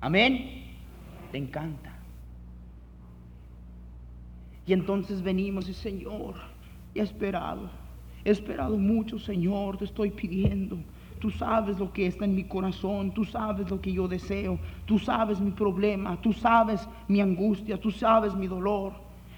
Amén. 0.00 0.64
Le 1.32 1.38
encanta. 1.38 1.96
Y 4.66 4.72
entonces 4.72 5.22
venimos 5.22 5.68
y 5.68 5.74
Señor, 5.74 6.34
he 6.94 7.00
esperado, 7.00 7.70
he 8.24 8.30
esperado 8.30 8.76
mucho, 8.76 9.18
Señor, 9.18 9.78
te 9.78 9.84
estoy 9.84 10.10
pidiendo. 10.10 10.76
Tú 11.20 11.30
sabes 11.30 11.78
lo 11.78 11.92
que 11.92 12.06
está 12.06 12.24
en 12.24 12.34
mi 12.34 12.44
corazón, 12.44 13.12
tú 13.12 13.24
sabes 13.24 13.70
lo 13.70 13.80
que 13.80 13.92
yo 13.92 14.06
deseo, 14.06 14.58
tú 14.84 14.98
sabes 14.98 15.40
mi 15.40 15.52
problema, 15.52 16.20
tú 16.20 16.32
sabes 16.32 16.86
mi 17.08 17.20
angustia, 17.20 17.80
tú 17.80 17.90
sabes 17.90 18.34
mi 18.34 18.48
dolor. 18.48 18.92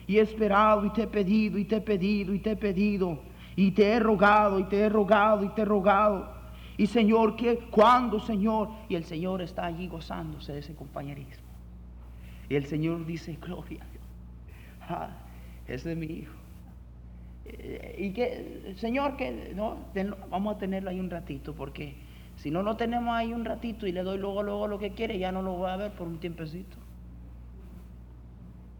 Y 0.07 0.17
he 0.17 0.23
esperado 0.23 0.87
y 0.87 0.91
te 0.91 1.03
he 1.03 1.07
pedido 1.07 1.59
y 1.59 1.65
te 1.65 1.77
he 1.77 1.81
pedido 1.81 2.35
y 2.35 2.39
te 2.39 2.53
he 2.53 2.57
pedido 2.57 3.19
y 3.59 3.73
te 3.73 3.91
he 3.91 3.99
rogado 3.99 4.61
y 4.61 4.65
te 4.69 4.79
he 4.79 4.89
rogado 4.89 5.45
y 5.45 5.49
te 5.49 5.63
he 5.63 5.65
rogado. 5.65 6.31
Y 6.77 6.87
Señor, 6.87 7.35
¿qué? 7.35 7.59
¿cuándo, 7.73 8.21
Señor? 8.21 8.69
Y 8.89 8.95
el 8.95 9.03
Señor 9.03 9.43
está 9.43 9.67
allí 9.67 9.89
gozándose 9.89 10.53
de 10.53 10.61
ese 10.61 10.77
compañerismo. 10.77 11.49
Y 12.49 12.55
el 12.55 12.67
Señor 12.67 13.05
dice, 13.05 13.37
gloria 13.43 13.83
a 13.83 13.87
Dios. 13.91 14.05
Ah, 14.83 15.09
ese 15.67 15.91
es 15.91 15.99
mi 15.99 16.07
hijo. 16.07 16.35
Eh, 17.47 17.97
y 17.99 18.13
que, 18.13 18.75
Señor, 18.77 19.17
que 19.17 19.53
no, 19.57 19.77
vamos 20.31 20.55
a 20.55 20.59
tenerlo 20.59 20.91
ahí 20.91 21.01
un 21.01 21.11
ratito, 21.11 21.53
porque 21.53 21.97
si 22.37 22.53
no 22.53 22.63
lo 22.63 22.77
tenemos 22.77 23.13
ahí 23.13 23.33
un 23.33 23.45
ratito 23.45 23.89
y 23.89 23.93
le 23.93 24.05
doy 24.05 24.19
luego, 24.19 24.45
luego 24.45 24.69
lo 24.69 24.79
que 24.79 24.93
quiere, 24.93 25.19
ya 25.19 25.33
no 25.33 25.43
lo 25.43 25.55
voy 25.55 25.71
a 25.71 25.77
ver 25.77 25.91
por 25.91 26.07
un 26.07 26.21
tiempecito. 26.21 26.77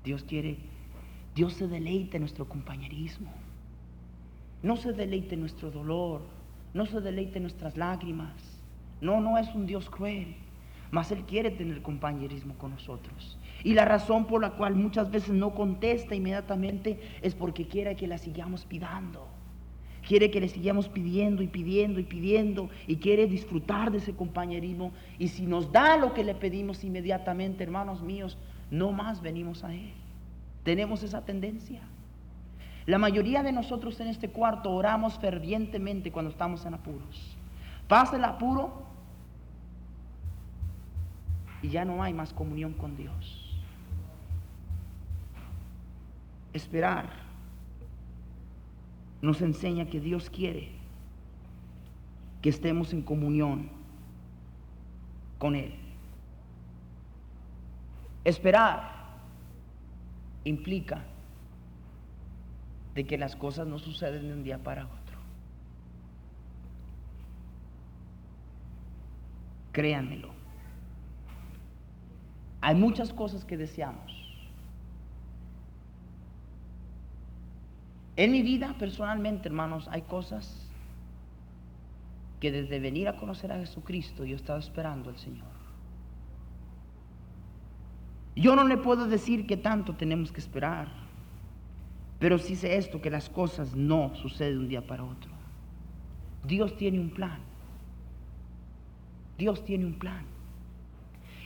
Dios 0.05 0.23
quiere, 0.23 0.57
Dios 1.35 1.55
se 1.55 1.67
deleite 1.67 2.19
en 2.19 2.21
nuestro 2.21 2.49
compañerismo. 2.49 3.48
No 4.63 4.77
se 4.77 4.93
deleite 4.93 5.37
nuestro 5.37 5.71
dolor, 5.71 6.23
no 6.75 6.87
se 6.87 7.01
deleite 7.01 7.41
nuestras 7.41 7.77
lágrimas. 7.77 8.33
No, 9.01 9.21
no 9.21 9.39
es 9.39 9.55
un 9.55 9.67
Dios 9.67 9.89
cruel, 9.89 10.35
mas 10.91 11.13
Él 11.13 11.25
quiere 11.25 11.51
tener 11.51 11.83
compañerismo 11.83 12.55
con 12.55 12.73
nosotros. 12.73 13.39
Y 13.63 13.75
la 13.75 13.85
razón 13.85 14.27
por 14.27 14.41
la 14.41 14.51
cual 14.51 14.75
muchas 14.75 15.11
veces 15.11 15.31
no 15.31 15.55
contesta 15.55 16.15
inmediatamente 16.15 17.01
es 17.23 17.35
porque 17.35 17.67
quiere 17.67 17.95
que 17.97 18.09
la 18.09 18.19
sigamos 18.19 18.65
pidiendo. 18.65 19.27
Quiere 20.07 20.31
que 20.31 20.41
le 20.41 20.49
sigamos 20.49 20.89
pidiendo 20.89 21.43
y 21.43 21.49
pidiendo 21.49 22.01
y 22.01 22.05
pidiendo 22.05 22.71
y 22.87 22.97
quiere 22.97 23.27
disfrutar 23.27 23.93
de 23.93 23.99
ese 23.99 24.15
compañerismo. 24.15 24.93
Y 25.19 25.29
si 25.29 25.45
nos 25.45 25.71
da 25.71 25.97
lo 25.97 26.15
que 26.15 26.25
le 26.25 26.35
pedimos 26.35 26.83
inmediatamente, 26.83 27.63
hermanos 27.63 28.03
míos, 28.03 28.39
no 28.71 28.91
más 28.91 29.21
venimos 29.21 29.65
a 29.65 29.75
Él. 29.75 29.93
Tenemos 30.65 31.03
esa 31.03 31.25
tendencia. 31.25 31.83
La 32.89 32.97
mayoría 32.97 33.43
de 33.43 33.53
nosotros 33.53 34.01
en 34.01 34.07
este 34.07 34.31
cuarto 34.31 34.71
oramos 34.71 35.19
fervientemente 35.19 36.11
cuando 36.11 36.31
estamos 36.31 36.65
en 36.65 36.73
apuros. 36.73 37.37
Pasa 37.87 38.17
el 38.17 38.25
apuro 38.25 38.83
y 41.61 41.69
ya 41.69 41.85
no 41.85 42.03
hay 42.03 42.15
más 42.15 42.33
comunión 42.33 42.73
con 42.73 42.97
Dios. 42.97 43.61
Esperar 46.55 47.11
nos 49.21 49.43
enseña 49.43 49.85
que 49.85 50.01
Dios 50.01 50.31
quiere 50.31 50.71
que 52.41 52.49
estemos 52.49 52.95
en 52.95 53.03
comunión 53.03 53.69
con 55.39 55.55
Él. 55.55 55.75
Esperar 58.25 59.11
implica 60.45 61.05
de 62.99 63.07
que 63.07 63.17
las 63.17 63.37
cosas 63.37 63.69
no 63.69 63.79
suceden 63.79 64.27
de 64.27 64.35
un 64.35 64.43
día 64.43 64.59
para 64.59 64.85
otro. 64.87 65.17
Créanmelo. 69.71 70.31
Hay 72.61 72.75
muchas 72.75 73.13
cosas 73.13 73.45
que 73.45 73.57
deseamos. 73.57 74.13
En 78.17 78.33
mi 78.33 78.43
vida, 78.43 78.75
personalmente, 78.81 79.47
hermanos, 79.47 79.87
hay 79.93 80.03
cosas 80.03 80.69
que 82.41 82.51
desde 82.51 82.81
venir 82.81 83.07
a 83.07 83.17
conocer 83.17 83.53
a 83.53 83.59
Jesucristo 83.59 84.25
yo 84.25 84.35
estaba 84.35 84.59
esperando 84.59 85.11
al 85.11 85.19
Señor. 85.19 85.47
Yo 88.35 88.57
no 88.57 88.65
le 88.65 88.77
puedo 88.77 89.07
decir 89.07 89.47
que 89.47 89.57
tanto 89.57 89.95
tenemos 89.95 90.33
que 90.33 90.41
esperar. 90.41 91.08
Pero 92.19 92.39
si 92.39 92.57
sé 92.57 92.77
esto, 92.77 93.01
que 93.01 93.11
las 93.11 93.29
cosas 93.29 93.75
no 93.75 94.15
suceden 94.17 94.55
de 94.55 94.59
un 94.61 94.69
día 94.69 94.87
para 94.87 95.05
otro. 95.05 95.31
Dios 96.45 96.77
tiene 96.77 96.99
un 96.99 97.11
plan. 97.11 97.39
Dios 99.37 99.65
tiene 99.65 99.87
un 99.87 99.95
plan. 99.95 100.25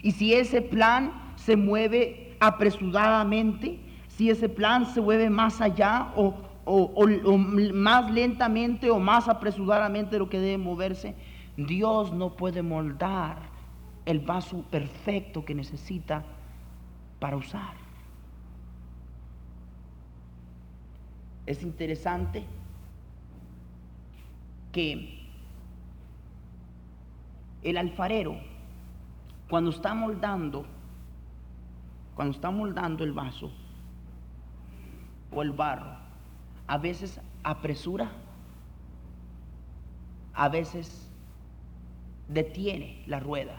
Y 0.03 0.13
si 0.13 0.33
ese 0.35 0.63
plan 0.63 1.13
se 1.37 1.57
mueve 1.57 2.37
apresuradamente, 2.41 3.79
si 4.09 4.31
ese 4.31 4.49
plan 4.49 4.87
se 4.87 5.01
mueve 5.01 5.31
más 5.31 5.61
allá 5.61 6.13
o, 6.17 6.35
más 7.73 8.11
lentamente 8.11 8.91
o 8.91 8.99
más 8.99 9.29
apresuradamente 9.29 10.13
de 10.13 10.19
lo 10.21 10.29
que 10.29 10.41
debe 10.41 10.59
moverse, 10.59 11.15
Dios 11.57 12.13
no 12.13 12.35
puede 12.35 12.63
moldar 12.63 13.37
el 14.07 14.21
vaso 14.21 14.63
perfecto 14.71 15.45
que 15.45 15.55
necesita 15.55 16.25
para 17.21 17.37
usar. 17.37 17.82
Es 21.53 21.63
interesante 21.63 22.43
que 24.73 25.21
el 27.63 27.77
alfarero, 27.77 28.37
cuando 29.51 29.69
está 29.69 29.93
moldando, 29.93 30.65
cuando 32.15 32.35
está 32.35 32.51
moldando 32.51 33.05
el 33.05 33.13
vaso 33.13 33.53
o 35.31 35.43
el 35.43 35.53
barro, 35.53 35.95
a 36.69 36.79
veces 36.79 37.21
apresura, 37.43 38.11
a 40.33 40.49
veces 40.49 41.07
detiene 42.29 43.03
la 43.07 43.21
rueda. 43.21 43.57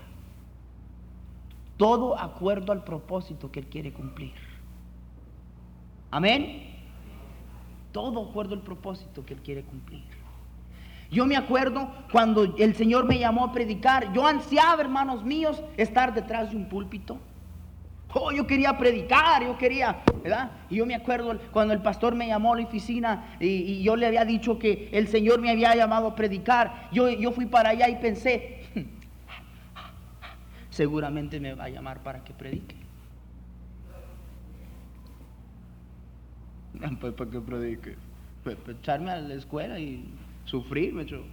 Todo 1.77 2.19
acuerdo 2.19 2.71
al 2.71 2.83
propósito 2.83 3.51
que 3.51 3.59
Él 3.59 3.67
quiere 3.67 3.93
cumplir. 3.93 4.33
Amén. 6.09 6.72
Todo 7.93 8.27
acuerdo 8.29 8.55
al 8.55 8.61
propósito 8.61 9.23
que 9.25 9.35
Él 9.35 9.39
quiere 9.41 9.63
cumplir. 9.63 10.03
Yo 11.09 11.27
me 11.27 11.37
acuerdo 11.37 11.89
cuando 12.11 12.55
el 12.57 12.75
Señor 12.75 13.05
me 13.05 13.19
llamó 13.19 13.45
a 13.45 13.51
predicar, 13.51 14.11
yo 14.13 14.25
ansiaba, 14.25 14.81
hermanos 14.81 15.23
míos, 15.23 15.63
estar 15.77 16.13
detrás 16.13 16.49
de 16.49 16.57
un 16.57 16.67
púlpito. 16.67 17.19
Oh, 18.15 18.31
yo 18.31 18.45
quería 18.45 18.77
predicar, 18.77 19.43
yo 19.43 19.57
quería, 19.57 20.01
¿verdad? 20.23 20.51
Y 20.69 20.77
yo 20.77 20.85
me 20.85 20.95
acuerdo 20.95 21.39
cuando 21.51 21.73
el 21.73 21.81
pastor 21.81 22.15
me 22.15 22.27
llamó 22.27 22.53
a 22.53 22.59
la 22.59 22.65
oficina 22.65 23.35
y, 23.39 23.81
yo 23.83 23.95
le 23.95 24.07
había 24.07 24.25
dicho 24.25 24.57
que 24.57 24.89
el 24.91 25.07
Señor 25.07 25.39
me 25.39 25.51
había 25.51 25.75
llamado 25.75 26.07
a 26.07 26.15
predicar. 26.15 26.89
Yo, 26.91 27.09
yo 27.09 27.31
fui 27.31 27.45
para 27.45 27.69
allá 27.69 27.89
y 27.89 27.95
pensé, 27.95 28.65
seguramente 30.71 31.39
me 31.39 31.53
va 31.53 31.65
a 31.65 31.69
llamar 31.69 32.01
para 32.01 32.23
que 32.23 32.33
predique. 32.33 32.75
Pues 36.99 37.13
para 37.13 37.29
que 37.29 37.39
predique. 37.39 37.95
Pues, 38.43 38.57
pues, 38.63 38.77
echarme 38.77 39.11
a 39.11 39.19
la 39.19 39.35
escuela 39.35 39.79
y 39.79 40.05
sufrirme, 40.45 41.05
yo. 41.05 41.23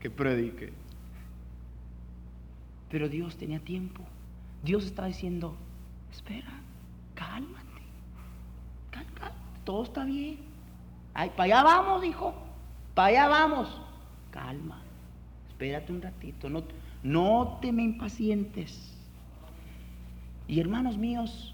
Que 0.00 0.10
predique. 0.10 0.72
Pero 2.90 3.08
Dios 3.08 3.36
tenía 3.36 3.58
tiempo. 3.60 4.02
Dios 4.62 4.84
está 4.84 5.06
diciendo, 5.06 5.56
espera, 6.12 6.52
cálmate, 7.14 7.82
cálmate, 8.90 9.34
todo 9.64 9.82
está 9.82 10.04
bien. 10.04 10.38
Ay, 11.14 11.30
para 11.30 11.44
allá 11.44 11.62
vamos, 11.64 12.02
dijo, 12.02 12.34
para 12.94 13.08
allá 13.08 13.28
vamos. 13.28 13.80
Calma, 14.30 14.80
espérate 15.48 15.92
un 15.92 16.00
ratito, 16.00 16.48
no, 16.48 16.62
no 17.02 17.58
te 17.60 17.72
me 17.72 17.82
impacientes. 17.82 18.94
Y 20.46 20.60
hermanos 20.60 20.96
míos, 20.96 21.51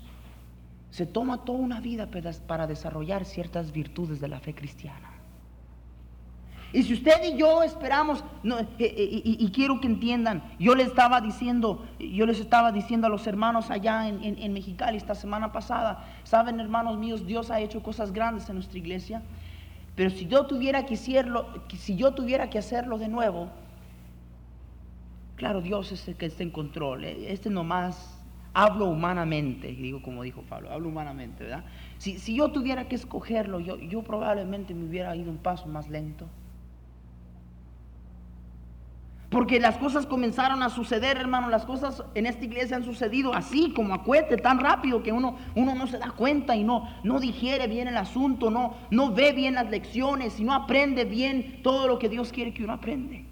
se 0.91 1.07
toma 1.07 1.45
toda 1.45 1.59
una 1.59 1.81
vida 1.81 2.09
para 2.47 2.67
desarrollar 2.67 3.25
ciertas 3.25 3.73
virtudes 3.73 4.21
de 4.21 4.29
la 4.29 4.41
fe 4.41 4.55
cristiana. 4.55 5.19
Y 6.73 6.83
si 6.83 6.93
usted 6.93 7.25
y 7.25 7.39
yo 7.39 7.63
esperamos, 7.63 8.23
eh, 8.45 8.67
eh, 8.79 9.23
y, 9.25 9.51
quiero 9.53 9.81
que 9.81 9.87
entiendan, 9.87 10.43
yo 10.59 10.75
les 10.75 10.89
estaba 10.89 11.23
diciendo, 11.23 11.87
yo 11.99 12.27
les 12.27 12.41
estaba 12.41 12.73
diciendo 12.73 13.07
a 13.07 13.11
los 13.11 13.27
hermanos 13.27 13.71
allá 13.71 14.07
en, 14.07 14.23
en, 14.23 14.53
Mexicali 14.53 14.99
esta 14.99 15.15
semana 15.15 15.51
pasada, 15.51 16.05
saben 16.25 16.61
hermanos 16.61 16.99
míos, 16.99 17.27
Dios 17.27 17.51
ha 17.51 17.61
hecho 17.61 17.83
cosas 17.83 18.13
grandes 18.13 18.51
en 18.51 18.57
nuestra 18.57 18.79
iglesia, 18.79 19.23
pero 19.97 20.11
si 20.11 20.27
yo 20.27 20.45
tuviera 20.45 20.85
que 20.85 20.95
hacerlo, 20.95 21.47
si 21.75 21.97
yo 21.97 22.13
tuviera 22.13 22.51
que 22.51 22.59
hacerlo 22.59 22.99
de 22.99 23.09
nuevo, 23.09 23.49
claro, 25.37 25.63
Dios 25.63 25.91
es 25.91 26.07
el 26.07 26.17
que 26.17 26.27
está 26.27 26.43
en 26.43 26.51
control, 26.51 27.05
eh, 27.05 27.33
este 27.33 27.49
nomás 27.49 28.18
hablo 28.59 28.87
humanamente, 28.87 29.69
digo 29.69 30.03
como 30.03 30.25
dijo 30.25 30.43
Pablo, 30.43 30.73
hablo 30.73 30.89
humanamente, 30.89 31.45
¿verdad? 31.45 31.65
Si, 31.99 32.19
si 32.19 32.35
yo 32.35 32.51
tuviera 32.51 32.89
que 32.89 32.97
escogerlo, 32.97 33.61
yo, 33.61 33.79
yo 33.79 34.03
probablemente 34.03 34.75
me 34.75 34.85
hubiera 34.85 35.15
ido 35.15 35.31
un 35.31 35.39
paso 35.39 35.67
más 35.69 35.89
lento. 35.89 36.27
Porque 39.31 39.61
las 39.61 39.77
cosas 39.77 40.07
comenzaron 40.07 40.63
a 40.63 40.71
suceder, 40.71 41.19
hermano. 41.19 41.51
Las 41.51 41.67
cosas 41.67 42.03
en 42.15 42.27
esta 42.27 42.47
iglesia 42.47 42.77
han 42.77 42.85
sucedido 42.85 43.35
así, 43.35 43.73
como 43.77 43.95
a 43.95 44.03
cuete, 44.03 44.39
tan 44.39 44.59
rápido 44.59 45.03
que 45.03 45.13
uno, 45.13 45.37
uno 45.55 45.75
no 45.75 45.87
se 45.87 45.99
da 45.99 46.11
cuenta 46.11 46.57
y 46.57 46.65
no, 46.65 46.89
no 47.05 47.21
digiere 47.21 47.69
bien 47.69 47.87
el 47.87 47.97
asunto, 47.97 48.51
no, 48.51 48.75
no 48.91 49.13
ve 49.13 49.33
bien 49.33 49.55
las 49.55 49.71
lecciones 49.71 50.41
y 50.41 50.45
no 50.45 50.55
aprende 50.55 51.05
bien 51.05 51.63
todo 51.63 51.87
lo 51.87 51.99
que 51.99 52.09
Dios 52.09 52.33
quiere 52.33 52.55
que 52.55 52.65
uno 52.65 52.73
aprende. 52.73 53.28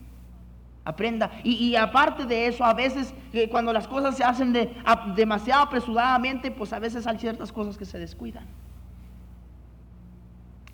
Aprenda. 0.86 1.32
Y, 1.42 1.74
aparte 1.74 2.26
de 2.26 2.46
eso, 2.46 2.64
a 2.64 2.72
veces 2.72 3.12
eh, 3.32 3.48
cuando 3.48 3.72
las 3.72 3.88
cosas 3.88 4.16
se 4.16 4.22
hacen 4.22 4.52
de, 4.52 4.72
demasiado 5.16 5.64
apresuradamente, 5.64 6.52
pues 6.52 6.72
a 6.72 6.78
veces 6.78 7.08
hay 7.08 7.18
ciertas 7.18 7.50
cosas 7.50 7.76
que 7.76 7.84
se 7.84 7.98
descuidan. 7.98 8.46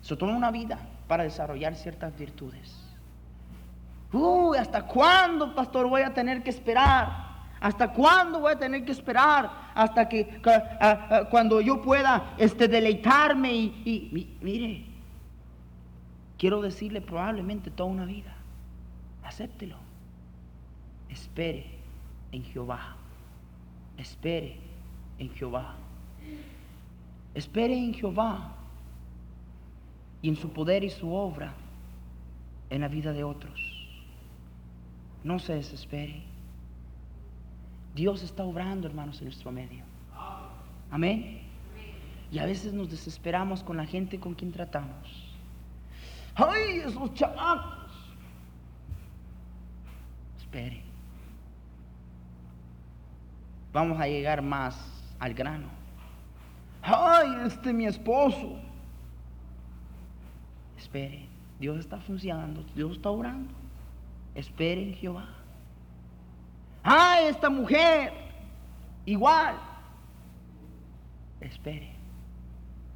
Se 0.01 0.15
toma 0.15 0.37
una 0.37 0.51
vida 0.51 0.77
para 1.07 1.23
desarrollar 1.23 1.73
ciertas 1.73 2.15
virtudes. 2.15 2.79
Uy, 4.11 4.55
¿hasta 4.55 4.85
cuándo, 4.85 5.55
pastor, 5.55 5.89
voy 5.89 6.03
a 6.03 6.13
tener 6.13 6.43
que 6.43 6.51
esperar? 6.51 7.09
¿Hasta 7.59 7.91
cuándo 7.91 8.39
voy 8.39 8.51
a 8.51 8.59
tener 8.59 8.85
que 8.85 8.91
esperar? 8.91 9.49
Hasta 9.73 10.07
que 10.07 10.39
cuando 11.31 11.59
yo 11.59 11.81
pueda 11.81 12.35
este, 12.37 12.67
deleitarme 12.67 13.51
y, 13.51 14.37
mire, 14.41 14.85
quiero 16.37 16.61
decirle 16.61 17.01
probablemente 17.01 17.71
toda 17.71 17.89
una 17.89 18.05
vida. 18.05 18.35
Acéptelo. 19.23 19.82
Espere 21.13 21.65
en 22.31 22.43
Jehová. 22.43 22.95
Espere 23.97 24.57
en 25.19 25.29
Jehová. 25.35 25.75
Espere 27.35 27.77
en 27.77 27.93
Jehová 27.93 28.55
y 30.23 30.29
en 30.29 30.35
su 30.35 30.49
poder 30.49 30.83
y 30.83 30.89
su 30.89 31.13
obra 31.13 31.53
en 32.71 32.81
la 32.81 32.87
vida 32.87 33.13
de 33.13 33.23
otros. 33.23 33.59
No 35.23 35.37
se 35.37 35.53
desespere. 35.53 36.23
Dios 37.93 38.23
está 38.23 38.43
obrando, 38.43 38.87
hermanos, 38.87 39.19
en 39.19 39.25
nuestro 39.25 39.51
medio. 39.51 39.83
Amén. 40.89 41.41
Y 42.31 42.39
a 42.39 42.45
veces 42.45 42.73
nos 42.73 42.89
desesperamos 42.89 43.63
con 43.63 43.77
la 43.77 43.85
gente 43.85 44.19
con 44.19 44.33
quien 44.33 44.51
tratamos. 44.51 45.31
¡Ay, 46.33 46.79
esos 46.79 47.13
chamacos! 47.13 47.91
Espere. 50.39 50.92
Vamos 53.73 53.99
a 53.99 54.07
llegar 54.07 54.41
más 54.41 54.77
al 55.19 55.33
grano. 55.33 55.67
¡Ay, 56.81 57.47
este 57.47 57.73
mi 57.73 57.85
esposo! 57.85 58.59
Espere. 60.77 61.27
Dios 61.59 61.79
está 61.79 61.97
funcionando. 61.99 62.63
Dios 62.75 62.91
está 62.93 63.09
obrando. 63.09 63.53
Espere 64.35 64.83
en 64.83 64.93
Jehová. 64.95 65.27
Ah, 66.83 67.21
esta 67.21 67.49
mujer, 67.49 68.11
igual. 69.05 69.55
Espere, 71.39 71.89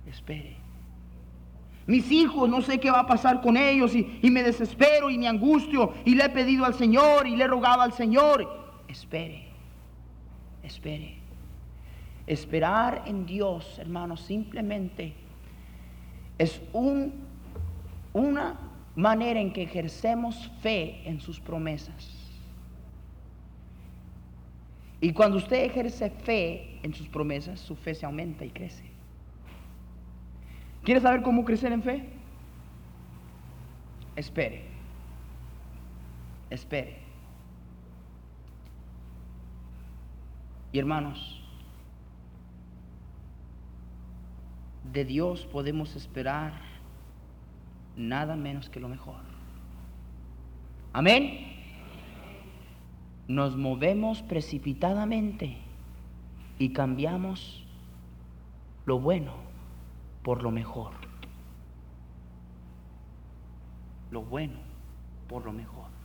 espere. 0.06 0.58
Mis 1.86 2.12
hijos, 2.12 2.50
no 2.50 2.62
sé 2.62 2.80
qué 2.80 2.92
va 2.92 3.00
a 3.00 3.08
pasar 3.08 3.42
con 3.42 3.56
ellos 3.56 3.96
y, 3.96 4.20
y, 4.22 4.30
me 4.30 4.44
desespero 4.44 5.10
y 5.10 5.18
me 5.18 5.28
angustio 5.28 5.94
y 6.04 6.16
le 6.16 6.26
he 6.26 6.30
pedido 6.30 6.66
al 6.66 6.74
Señor 6.74 7.28
y 7.28 7.38
le 7.38 7.46
he 7.46 7.48
rogado 7.48 7.82
al 7.82 7.94
Señor. 7.94 8.84
Espere, 8.90 9.47
espere. 10.68 11.16
Esperar 12.28 13.04
en 13.06 13.26
Dios, 13.26 13.80
hermanos, 13.80 14.22
simplemente 14.22 15.14
es 16.38 16.62
un, 16.74 17.14
una 18.14 18.60
manera 18.96 19.40
en 19.40 19.54
que 19.54 19.64
ejercemos 19.64 20.52
fe 20.62 21.02
en 21.06 21.20
sus 21.22 21.40
promesas. 21.40 22.14
Y 25.00 25.14
cuando 25.14 25.38
usted 25.38 25.64
ejerce 25.64 26.10
fe 26.10 26.80
en 26.84 26.94
sus 26.94 27.08
promesas, 27.08 27.60
su 27.60 27.76
fe 27.76 27.94
se 27.94 28.06
aumenta 28.06 28.44
y 28.44 28.50
crece. 28.50 28.84
¿Quiere 30.84 31.02
saber 31.02 31.22
cómo 31.22 31.46
crecer 31.46 31.72
en 31.72 31.84
fe? 31.84 32.10
Espere. 34.16 34.64
Espere. 36.50 37.07
Y 40.72 40.80
hermanos, 40.80 41.42
de 44.92 45.06
Dios 45.06 45.46
podemos 45.46 45.96
esperar 45.96 46.54
nada 47.96 48.36
menos 48.36 48.70
que 48.70 48.80
lo 48.80 48.88
mejor. 48.88 49.22
Amén. 50.94 51.54
Nos 53.28 53.58
movemos 53.58 54.22
precipitadamente 54.22 55.58
y 56.60 56.70
cambiamos 56.70 57.66
lo 58.86 59.00
bueno 59.00 59.34
por 60.24 60.44
lo 60.44 60.52
mejor. 60.52 60.94
Lo 64.12 64.22
bueno 64.22 64.60
por 65.28 65.46
lo 65.46 65.52
mejor. 65.52 65.97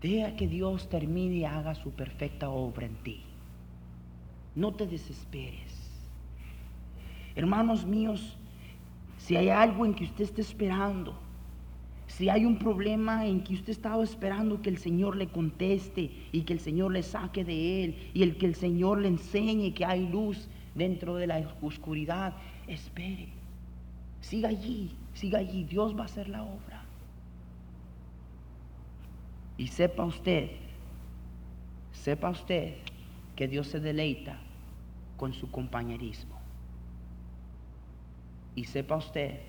Deja 0.00 0.36
que 0.36 0.46
Dios 0.46 0.88
termine 0.88 1.36
y 1.36 1.44
haga 1.44 1.74
su 1.74 1.90
perfecta 1.90 2.50
obra 2.50 2.86
en 2.86 2.96
ti. 2.96 3.22
No 4.54 4.72
te 4.72 4.86
desesperes. 4.86 5.90
Hermanos 7.34 7.84
míos, 7.84 8.36
si 9.18 9.36
hay 9.36 9.50
algo 9.50 9.84
en 9.84 9.94
que 9.94 10.04
usted 10.04 10.24
esté 10.24 10.40
esperando, 10.42 11.18
Si 12.06 12.28
hay 12.30 12.44
un 12.46 12.56
problema 12.56 13.26
en 13.26 13.42
que 13.42 13.54
usted 13.54 13.72
estaba 13.72 14.02
esperando 14.02 14.62
que 14.62 14.70
el 14.70 14.78
Señor 14.78 15.16
le 15.16 15.28
conteste 15.28 16.10
y 16.32 16.42
que 16.42 16.52
el 16.52 16.60
Señor 16.60 16.92
le 16.92 17.02
saque 17.02 17.44
de 17.44 17.84
él 17.84 18.10
y 18.14 18.22
el 18.22 18.38
que 18.38 18.46
el 18.46 18.54
Señor 18.54 19.00
le 19.00 19.08
enseñe 19.08 19.74
que 19.74 19.84
hay 19.84 20.08
luz 20.08 20.48
dentro 20.74 21.16
de 21.16 21.26
la 21.26 21.46
oscuridad, 21.60 22.32
espere. 22.68 23.28
Siga 24.20 24.48
allí, 24.48 24.92
siga 25.12 25.40
allí. 25.40 25.64
Dios 25.64 25.94
va 25.96 26.02
a 26.02 26.04
hacer 26.06 26.28
la 26.28 26.42
obra. 26.42 26.85
Y 29.58 29.68
sepa 29.68 30.04
usted, 30.04 30.50
sepa 31.92 32.30
usted 32.30 32.76
que 33.34 33.48
Dios 33.48 33.68
se 33.68 33.80
deleita 33.80 34.38
con 35.16 35.32
su 35.32 35.50
compañerismo. 35.50 36.36
Y 38.54 38.64
sepa 38.64 38.96
usted 38.96 39.40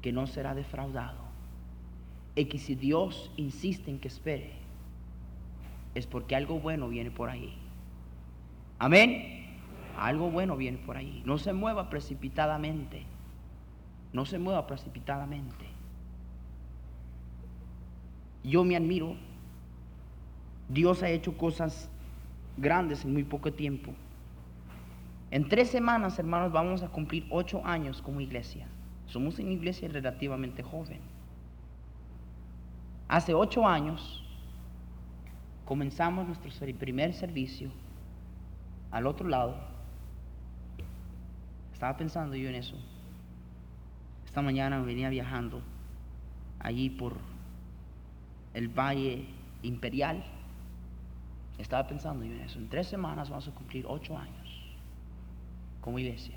que 0.00 0.12
no 0.12 0.26
será 0.26 0.54
defraudado. 0.54 1.22
Y 2.34 2.46
que 2.46 2.58
si 2.58 2.74
Dios 2.74 3.30
insiste 3.36 3.90
en 3.90 3.98
que 3.98 4.08
espere, 4.08 4.52
es 5.94 6.06
porque 6.06 6.34
algo 6.34 6.58
bueno 6.58 6.88
viene 6.88 7.10
por 7.10 7.28
ahí. 7.28 7.54
Amén. 8.78 9.42
Algo 9.96 10.30
bueno 10.30 10.56
viene 10.56 10.78
por 10.78 10.96
ahí. 10.96 11.22
No 11.24 11.38
se 11.38 11.52
mueva 11.52 11.90
precipitadamente. 11.90 13.04
No 14.12 14.24
se 14.24 14.38
mueva 14.38 14.66
precipitadamente. 14.66 15.66
Yo 18.42 18.64
me 18.64 18.76
admiro. 18.76 19.16
Dios 20.68 21.02
ha 21.02 21.08
hecho 21.10 21.36
cosas 21.36 21.90
grandes 22.56 23.04
en 23.04 23.12
muy 23.12 23.24
poco 23.24 23.52
tiempo. 23.52 23.92
En 25.30 25.48
tres 25.48 25.70
semanas, 25.70 26.18
hermanos, 26.18 26.52
vamos 26.52 26.82
a 26.82 26.88
cumplir 26.88 27.26
ocho 27.30 27.64
años 27.64 28.02
como 28.02 28.20
iglesia. 28.20 28.66
Somos 29.06 29.38
una 29.38 29.50
iglesia 29.50 29.88
relativamente 29.88 30.62
joven. 30.62 31.00
Hace 33.08 33.34
ocho 33.34 33.66
años 33.66 34.24
comenzamos 35.64 36.26
nuestro 36.26 36.50
primer 36.78 37.12
servicio 37.14 37.70
al 38.90 39.06
otro 39.06 39.28
lado. 39.28 39.56
Estaba 41.72 41.96
pensando 41.96 42.36
yo 42.36 42.48
en 42.48 42.54
eso. 42.54 42.76
Esta 44.24 44.40
mañana 44.40 44.80
venía 44.80 45.10
viajando 45.10 45.60
allí 46.58 46.88
por 46.88 47.16
el 48.54 48.68
Valle 48.68 49.26
Imperial. 49.62 50.24
Estaba 51.62 51.86
pensando 51.86 52.24
yo 52.24 52.32
en 52.32 52.40
eso. 52.40 52.58
En 52.58 52.68
tres 52.68 52.88
semanas 52.88 53.30
vamos 53.30 53.46
a 53.46 53.52
cumplir 53.52 53.84
ocho 53.88 54.18
años 54.18 54.74
como 55.80 55.98
iglesia. 55.98 56.36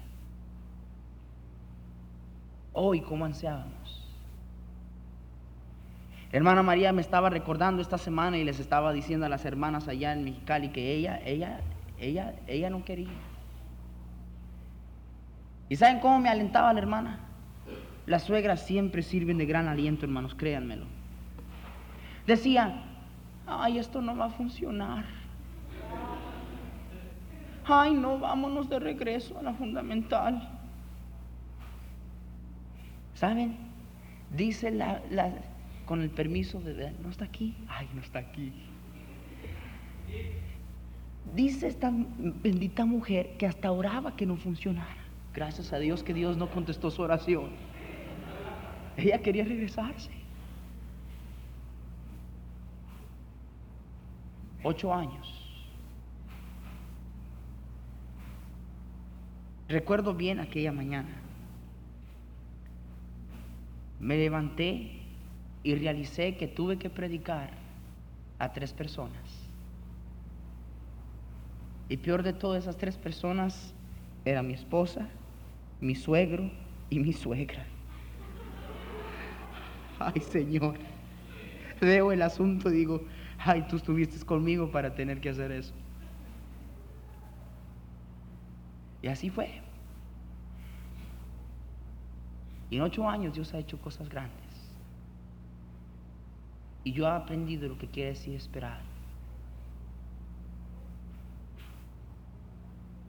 Hoy, 2.74 3.02
¿cómo 3.02 3.26
ansiábamos? 3.26 4.08
Hermana 6.32 6.62
María 6.62 6.94
me 6.94 7.02
estaba 7.02 7.30
recordando 7.32 7.82
esta 7.82 7.98
semana 7.98 8.38
y 8.38 8.44
les 8.44 8.60
estaba 8.60 8.94
diciendo 8.94 9.26
a 9.26 9.30
las 9.30 9.46
hermanas 9.46 9.88
allá 9.88 10.14
en 10.14 10.24
Mexicali 10.24 10.70
que 10.70 10.94
ella, 10.94 11.20
ella, 11.26 11.62
ella, 12.00 12.36
ella 12.46 12.70
no 12.70 12.86
quería. 12.86 13.10
¿Y 15.70 15.76
saben 15.76 16.02
cómo 16.02 16.20
me 16.20 16.30
alentaba 16.30 16.72
la 16.72 16.80
hermana? 16.80 17.20
Las 18.06 18.24
suegras 18.24 18.64
siempre 18.64 19.02
sirven 19.02 19.40
de 19.40 19.48
gran 19.48 19.68
aliento, 19.68 20.06
hermanos, 20.06 20.36
créanmelo. 20.36 20.86
Decía, 22.28 22.84
ay, 23.47 23.79
esto 23.79 24.01
no 24.01 24.15
va 24.15 24.25
a 24.25 24.29
funcionar 24.29 25.05
ay 27.67 27.93
no, 27.93 28.19
vámonos 28.19 28.69
de 28.69 28.79
regreso 28.79 29.38
a 29.39 29.43
la 29.43 29.53
fundamental. 29.53 30.49
¿Saben? 33.15 33.58
Dice 34.36 34.71
la, 34.71 35.01
con 35.86 36.01
el 36.01 36.10
permiso 36.10 36.60
de, 36.60 36.91
no 37.01 37.10
está 37.10 37.25
aquí, 37.25 37.55
ay, 37.67 37.88
no 37.93 38.01
está 38.01 38.19
aquí. 38.19 38.51
Dice 41.34 41.67
esta 41.67 41.91
bendita 41.91 42.86
mujer 42.86 43.36
que 43.38 43.47
hasta 43.47 43.71
oraba 43.71 44.15
que 44.15 44.25
no 44.25 44.36
funcionara. 44.36 45.03
Gracias 45.34 45.73
a 45.73 45.79
Dios 45.79 46.03
que 46.03 46.13
Dios 46.13 46.38
no 46.38 46.49
contestó 46.49 46.91
su 46.91 47.01
oración. 47.01 47.49
Ella 48.97 49.19
quería 49.21 49.43
regresarse. 49.43 50.12
Ocho 54.67 54.91
años. 54.91 55.32
Recuerdo 59.69 60.15
bien 60.15 60.39
aquella 60.39 60.71
mañana. 60.71 61.21
Me 63.99 64.17
levanté 64.17 65.04
y 65.62 65.75
realicé 65.75 66.36
que 66.36 66.47
tuve 66.47 66.80
que 66.80 66.89
predicar 66.89 67.51
a 68.39 68.54
tres 68.54 68.73
personas. 68.73 69.51
Y 71.88 71.97
peor 71.97 72.23
de 72.23 72.34
todas 72.34 72.63
esas 72.63 72.75
tres 72.75 72.97
personas 72.97 73.71
era 74.25 74.41
mi 74.41 74.54
esposa, 74.54 75.10
mi 75.80 75.93
suegro 75.93 76.49
y 76.89 76.97
mi 76.97 77.13
suegra. 77.13 77.67
Ay 79.99 80.21
Señor, 80.21 80.80
veo 81.80 82.12
el 82.12 82.23
asunto 82.23 82.71
y 82.71 82.78
digo, 82.78 83.04
ay, 83.45 83.62
tú 83.67 83.77
estuviste 83.77 84.25
conmigo 84.25 84.71
para 84.71 84.93
tener 84.93 85.21
que 85.21 85.29
hacer 85.29 85.51
eso. 85.51 85.73
Y 89.01 89.08
así 89.08 89.29
fue. 89.29 89.62
Y 92.71 92.77
en 92.77 92.81
ocho 92.81 93.08
años 93.08 93.34
Dios 93.34 93.53
ha 93.53 93.60
hecho 93.60 93.77
cosas 93.79 94.10
grandes. 94.10 94.34
Y 96.84 96.91
yo 96.91 97.05
he 97.05 97.12
aprendido 97.12 97.69
lo 97.69 97.77
que 97.77 97.88
quiere 97.88 98.10
decir 98.10 98.36
esperar. 98.36 98.79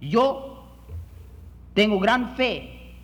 Yo 0.01 0.67
tengo 1.73 1.99
gran 1.99 2.37
fe 2.37 2.95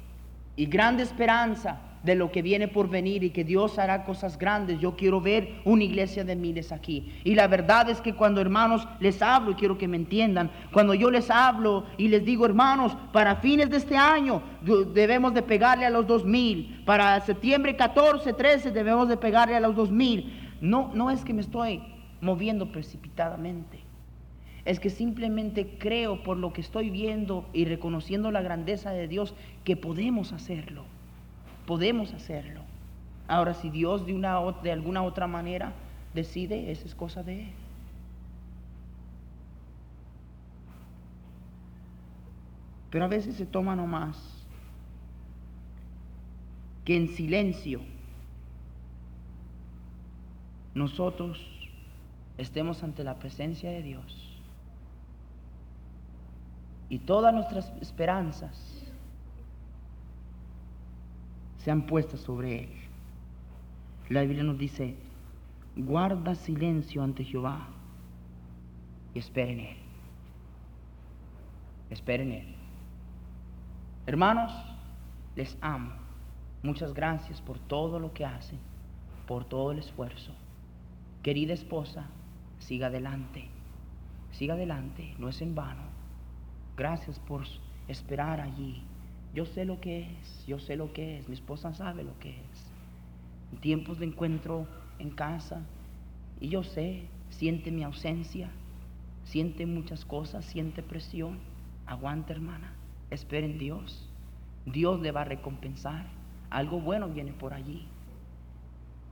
y 0.55 0.67
grande 0.67 1.03
esperanza 1.03 1.81
de 2.03 2.15
lo 2.15 2.33
que 2.33 2.43
viene 2.43 2.69
por 2.69 2.89
venir 2.89 3.23
y 3.23 3.31
que 3.31 3.45
Dios 3.45 3.79
hará 3.79 4.05
cosas 4.05 4.39
grandes. 4.39 4.81
Yo 4.81 4.97
quiero 4.97 5.21
ver 5.21 5.61
una 5.65 5.85
iglesia 5.85 6.25
de 6.25 6.37
miles 6.37 6.73
aquí. 6.73 7.13
Y 7.25 7.35
la 7.35 7.47
verdad 7.47 7.89
es 7.89 8.01
que 8.01 8.15
cuando 8.15 8.41
hermanos 8.41 8.87
les 9.01 9.23
hablo, 9.23 9.53
y 9.53 9.55
quiero 9.55 9.79
que 9.79 9.89
me 9.89 9.97
entiendan, 9.97 10.51
cuando 10.73 10.95
yo 10.95 11.11
les 11.11 11.31
hablo 11.31 11.85
y 11.97 12.09
les 12.09 12.25
digo, 12.25 12.45
hermanos, 12.47 12.97
para 13.13 13.37
fines 13.37 13.71
de 13.71 13.77
este 13.77 13.97
año 13.97 14.43
debemos 14.95 15.35
de 15.35 15.43
pegarle 15.43 15.87
a 15.87 15.91
los 15.91 16.07
2000, 16.07 16.83
para 16.85 17.21
septiembre 17.21 17.77
14, 17.77 18.33
13 18.33 18.71
debemos 18.73 19.09
de 19.09 19.17
pegarle 19.17 19.57
a 19.57 19.61
los 19.61 19.77
2000. 19.77 20.59
No, 20.61 20.91
no 20.95 21.11
es 21.11 21.25
que 21.25 21.33
me 21.33 21.41
estoy 21.41 21.83
moviendo 22.21 22.71
precipitadamente. 22.71 23.81
Es 24.65 24.79
que 24.79 24.91
simplemente 24.91 25.77
creo 25.79 26.23
por 26.23 26.37
lo 26.37 26.53
que 26.53 26.61
estoy 26.61 26.89
viendo 26.89 27.49
y 27.53 27.65
reconociendo 27.65 28.31
la 28.31 28.43
grandeza 28.43 28.93
de 28.93 29.09
Dios 29.09 29.35
que 29.65 29.77
podemos 29.77 30.33
hacerlo. 30.33 30.85
Podemos 31.73 32.13
hacerlo. 32.13 32.61
Ahora, 33.27 33.55
si 33.55 33.71
Dios 33.71 34.05
de, 34.05 34.13
una, 34.13 34.39
de 34.63 34.73
alguna 34.73 35.03
otra 35.05 35.27
manera 35.27 35.73
decide, 36.13 36.71
esa 36.71 36.85
es 36.85 36.95
cosa 36.95 37.23
de 37.23 37.45
Él. 37.45 37.53
Pero 42.91 43.07
a 43.07 43.09
veces 43.09 43.37
se 43.37 43.47
toma 43.47 43.75
nomás 43.75 44.45
que 46.85 46.95
en 46.95 47.09
silencio 47.09 47.81
nosotros 50.75 51.41
estemos 52.37 52.83
ante 52.83 53.03
la 53.03 53.19
presencia 53.19 53.71
de 53.71 53.83
Dios 53.83 54.39
y 56.91 56.99
todas 56.99 57.33
nuestras 57.33 57.73
esperanzas 57.81 58.82
sean 61.65 61.87
puestas 61.87 62.21
sobre 62.21 62.65
él. 62.65 62.71
La 64.09 64.23
Biblia 64.23 64.43
nos 64.43 64.59
dice, 64.59 64.97
guarda 65.77 66.35
silencio 66.35 67.03
ante 67.03 67.25
Jehová 67.25 67.69
y 69.15 69.21
espera 69.21 69.53
en 69.53 69.61
él. 69.61 69.77
Espera 71.91 72.23
en 72.23 72.33
él. 72.33 72.55
Hermanos, 74.07 74.53
les 75.37 75.57
amo. 75.61 75.93
Muchas 76.63 76.95
gracias 76.95 77.41
por 77.41 77.59
todo 77.59 77.99
lo 78.01 78.13
que 78.13 78.25
hacen, 78.25 78.59
por 79.27 79.45
todo 79.45 79.73
el 79.73 79.79
esfuerzo. 79.79 80.33
Querida 81.23 81.53
esposa, 81.53 82.07
siga 82.59 82.89
adelante. 82.89 83.49
Siga 84.33 84.55
adelante, 84.55 85.15
no 85.19 85.29
es 85.29 85.41
en 85.43 85.55
vano. 85.55 85.83
Gracias 86.77 87.19
por 87.21 87.43
esperar 87.87 88.41
allí 88.41 88.83
yo 89.35 89.47
sé 89.47 89.65
lo 89.65 89.81
que 89.81 90.03
es, 90.03 90.47
yo 90.47 90.59
sé 90.59 90.77
lo 90.77 90.93
que 90.93 91.19
es, 91.19 91.29
mi 91.29 91.35
esposa 91.35 91.73
sabe 91.75 92.05
lo 92.05 92.19
que 92.19 92.31
es. 92.31 92.73
En 93.53 93.59
tiempos 93.59 93.99
de 93.99 94.07
encuentro 94.07 94.67
en 94.99 95.11
casa, 95.11 95.63
y 96.41 96.49
yo 96.49 96.63
sé, 96.63 97.05
siente 97.31 97.71
mi 97.71 97.83
ausencia, 97.83 98.51
siente 99.25 99.65
muchas 99.65 100.05
cosas, 100.05 100.45
siente 100.45 100.83
presión. 100.83 101.39
Aguanta, 101.87 102.33
hermana, 102.33 102.73
espera 103.11 103.47
en 103.47 103.59
Dios. 103.59 104.09
Dios 104.67 105.01
le 105.01 105.13
va 105.13 105.23
a 105.23 105.25
recompensar. 105.25 106.07
Algo 106.51 106.81
bueno 106.81 107.09
viene 107.09 107.33
por 107.33 107.55
allí. 107.55 107.87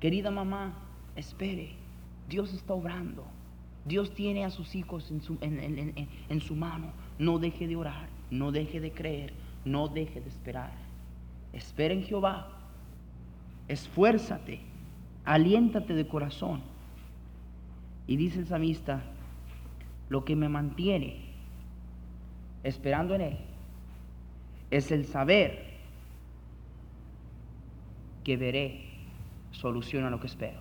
Querida 0.00 0.30
mamá, 0.30 0.74
espere. 1.16 1.70
Dios 2.28 2.52
está 2.52 2.74
obrando. 2.74 3.24
Dios 3.84 4.14
tiene 4.14 4.44
a 4.44 4.50
sus 4.50 4.74
hijos 4.74 5.10
en 5.10 5.22
su, 5.22 5.38
en 5.40 6.40
su 6.40 6.54
mano. 6.54 6.92
No 7.18 7.38
deje 7.38 7.66
de 7.66 7.76
orar, 7.76 8.08
no 8.30 8.52
deje 8.52 8.80
de 8.80 8.92
creer, 8.92 9.32
no 9.64 9.88
deje 9.88 10.20
de 10.20 10.28
esperar. 10.28 10.72
Espera 11.52 11.94
en 11.94 12.04
Jehová. 12.04 12.48
Esfuérzate, 13.68 14.60
aliéntate 15.24 15.94
de 15.94 16.06
corazón. 16.06 16.62
Y 18.06 18.16
dice 18.16 18.40
el 18.40 18.46
samista, 18.46 19.02
lo 20.08 20.24
que 20.24 20.34
me 20.34 20.48
mantiene 20.48 21.30
esperando 22.64 23.14
en 23.14 23.20
Él 23.20 23.38
es 24.70 24.90
el 24.90 25.06
saber 25.06 25.70
que 28.24 28.36
veré 28.36 28.84
solución 29.52 30.04
a 30.04 30.10
lo 30.10 30.20
que 30.20 30.26
espero. 30.26 30.60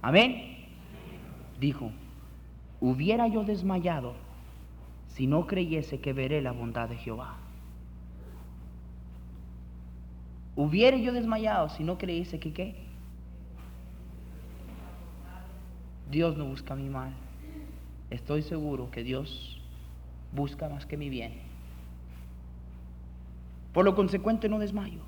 Amén. 0.00 0.66
Dijo, 1.60 1.90
hubiera 2.80 3.28
yo 3.28 3.44
desmayado 3.44 4.14
si 5.14 5.26
no 5.26 5.46
creyese 5.46 6.00
que 6.00 6.12
veré 6.12 6.40
la 6.40 6.52
bondad 6.52 6.88
de 6.88 6.96
Jehová. 6.96 7.36
Hubiera 10.56 10.96
yo 10.96 11.12
desmayado 11.12 11.68
si 11.70 11.84
no 11.84 11.98
creyese 11.98 12.38
que 12.38 12.52
qué. 12.52 12.74
Dios 16.10 16.36
no 16.36 16.46
busca 16.46 16.74
mi 16.74 16.88
mal. 16.88 17.12
Estoy 18.10 18.42
seguro 18.42 18.90
que 18.90 19.02
Dios 19.02 19.60
busca 20.32 20.68
más 20.68 20.84
que 20.86 20.96
mi 20.96 21.08
bien. 21.08 21.32
Por 23.72 23.84
lo 23.84 23.94
consecuente 23.94 24.48
no 24.48 24.58
desmayo. 24.58 25.00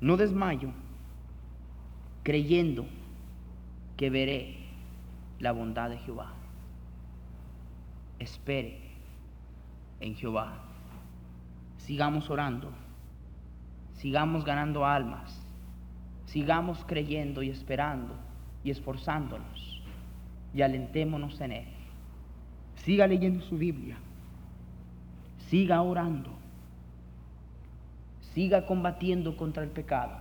No 0.00 0.16
desmayo 0.16 0.70
creyendo 2.24 2.86
que 3.96 4.10
veré 4.10 4.56
la 5.38 5.52
bondad 5.52 5.90
de 5.90 5.98
Jehová. 5.98 6.37
Espere 8.18 8.80
en 10.00 10.14
Jehová. 10.14 10.58
Sigamos 11.78 12.28
orando. 12.30 12.70
Sigamos 13.94 14.44
ganando 14.44 14.84
almas. 14.84 15.40
Sigamos 16.26 16.84
creyendo 16.86 17.42
y 17.42 17.50
esperando 17.50 18.14
y 18.62 18.70
esforzándonos. 18.70 19.82
Y 20.52 20.62
alentémonos 20.62 21.40
en 21.40 21.52
Él. 21.52 21.68
Siga 22.76 23.06
leyendo 23.06 23.44
su 23.44 23.56
Biblia. 23.56 23.96
Siga 25.48 25.80
orando. 25.82 26.30
Siga 28.34 28.66
combatiendo 28.66 29.36
contra 29.36 29.62
el 29.62 29.70
pecado. 29.70 30.18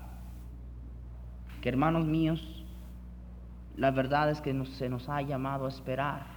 Que 1.62 1.70
hermanos 1.70 2.06
míos, 2.06 2.64
la 3.76 3.92
verdad 3.92 4.30
es 4.32 4.42
que 4.42 4.54
se 4.66 4.90
nos 4.90 5.10
ha 5.10 5.22
llamado 5.22 5.66
a 5.66 5.70
esperar. 5.70 6.37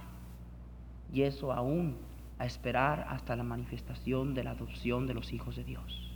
Y 1.13 1.23
eso 1.23 1.51
aún 1.51 1.97
a 2.39 2.45
esperar 2.45 3.05
hasta 3.09 3.35
la 3.35 3.43
manifestación 3.43 4.33
de 4.33 4.43
la 4.43 4.51
adopción 4.51 5.05
de 5.05 5.13
los 5.13 5.31
hijos 5.31 5.55
de 5.55 5.63
Dios. 5.63 6.11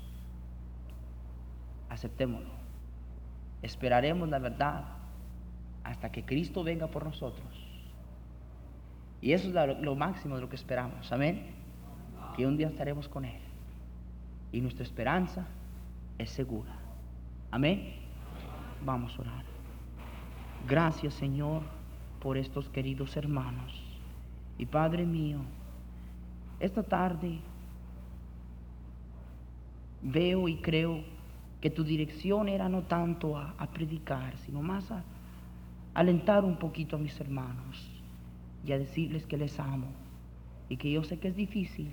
Aceptémoslo. 1.89 2.49
Esperaremos 3.61 4.29
la 4.29 4.39
verdad 4.39 4.85
hasta 5.83 6.11
que 6.11 6.25
Cristo 6.25 6.63
venga 6.63 6.87
por 6.87 7.05
nosotros. 7.05 7.47
Y 9.21 9.33
eso 9.33 9.49
es 9.49 9.81
lo, 9.81 9.95
máximo 9.95 10.35
de 10.35 10.41
lo 10.41 10.49
que 10.49 10.55
esperamos. 10.55 11.11
Amén. 11.11 11.47
Que 12.35 12.45
un 12.45 12.57
día 12.57 12.67
estaremos 12.67 13.07
con 13.07 13.25
Él. 13.25 13.39
Y 14.51 14.61
nuestra 14.61 14.83
esperanza 14.83 15.45
es 16.17 16.31
segura. 16.31 16.75
Amén. 17.51 17.93
Vamos 18.83 19.17
a 19.17 19.21
orar. 19.21 19.43
Gracias 20.67 21.13
Señor 21.13 21.61
por 22.19 22.37
estos 22.37 22.69
queridos 22.69 23.15
hermanos. 23.15 23.84
Y 24.57 24.65
Padre 24.65 25.05
mío, 25.05 25.39
esta 26.59 26.83
tarde 26.83 27.39
veo 30.01 30.47
y 30.47 30.57
creo 30.57 31.03
que 31.59 31.69
tu 31.69 31.83
dirección 31.83 32.47
era 32.47 32.69
no 32.69 32.83
tanto 32.83 33.37
a, 33.37 33.67
predicar, 33.73 34.37
sino 34.37 34.61
más 34.61 34.91
a 34.91 35.03
alentar 35.93 36.45
un 36.45 36.57
poquito 36.57 36.95
a 36.95 36.99
mis 36.99 37.19
hermanos 37.19 37.89
y 38.65 38.71
a 38.71 38.77
decirles 38.77 39.25
que 39.25 39.37
les 39.37 39.59
amo 39.59 39.87
y 40.69 40.77
que 40.77 40.91
yo 40.91 41.03
sé 41.03 41.17
que 41.19 41.29
es 41.29 41.35
difícil, 41.35 41.91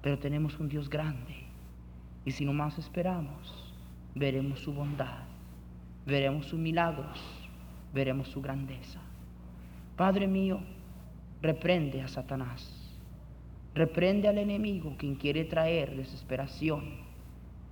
pero 0.00 0.18
tenemos 0.18 0.58
un 0.58 0.68
Dios 0.68 0.88
grande 0.88 1.44
y 2.24 2.30
si 2.30 2.44
no 2.44 2.52
más 2.52 2.78
esperamos, 2.78 3.74
veremos 4.14 4.60
su 4.60 4.72
bondad, 4.72 5.24
veremos 6.06 6.46
sus 6.46 6.58
milagros, 6.58 7.20
veremos 7.92 8.28
su 8.28 8.40
grandeza. 8.40 9.00
Padre 9.96 10.26
mío, 10.26 10.60
reprende 11.42 12.00
a 12.00 12.08
Satanás, 12.08 12.72
reprende 13.74 14.28
al 14.28 14.38
enemigo 14.38 14.94
quien 14.96 15.16
quiere 15.16 15.44
traer 15.44 15.96
desesperación, 15.96 16.84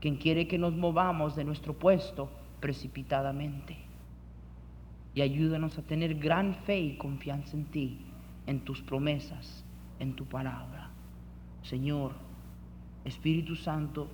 quien 0.00 0.16
quiere 0.16 0.48
que 0.48 0.58
nos 0.58 0.74
movamos 0.74 1.36
de 1.36 1.44
nuestro 1.44 1.74
puesto 1.74 2.28
precipitadamente. 2.58 3.76
Y 5.14 5.22
ayúdanos 5.22 5.78
a 5.78 5.82
tener 5.82 6.16
gran 6.16 6.54
fe 6.66 6.80
y 6.80 6.96
confianza 6.96 7.56
en 7.56 7.64
ti, 7.66 7.98
en 8.46 8.60
tus 8.60 8.82
promesas, 8.82 9.64
en 10.00 10.14
tu 10.14 10.24
palabra. 10.24 10.90
Señor, 11.62 12.12
Espíritu 13.04 13.54
Santo, 13.54 14.08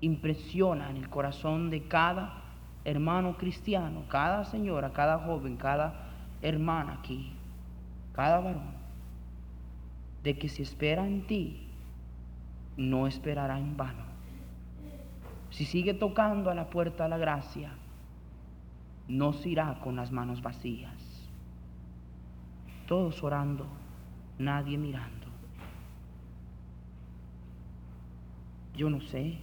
impresiona 0.00 0.90
en 0.90 0.98
el 0.98 1.08
corazón 1.08 1.70
de 1.70 1.82
cada 1.88 2.42
hermano 2.84 3.36
cristiano, 3.38 4.04
cada 4.08 4.44
señora, 4.44 4.92
cada 4.92 5.18
joven, 5.18 5.56
cada 5.56 6.10
hermana 6.42 7.00
aquí, 7.00 7.32
cada 8.12 8.40
varón, 8.40 8.83
de 10.24 10.38
que 10.38 10.48
si 10.48 10.62
espera 10.62 11.06
en 11.06 11.26
ti, 11.26 11.68
no 12.76 13.06
esperará 13.06 13.58
en 13.58 13.76
vano. 13.76 14.04
Si 15.50 15.66
sigue 15.66 15.94
tocando 15.94 16.50
a 16.50 16.54
la 16.54 16.70
puerta 16.70 17.04
de 17.04 17.10
la 17.10 17.18
gracia, 17.18 17.70
no 19.06 19.34
se 19.34 19.50
irá 19.50 19.78
con 19.80 19.96
las 19.96 20.10
manos 20.10 20.42
vacías. 20.42 21.28
Todos 22.88 23.22
orando, 23.22 23.66
nadie 24.38 24.78
mirando. 24.78 25.26
Yo 28.74 28.90
no 28.90 29.00
sé, 29.00 29.38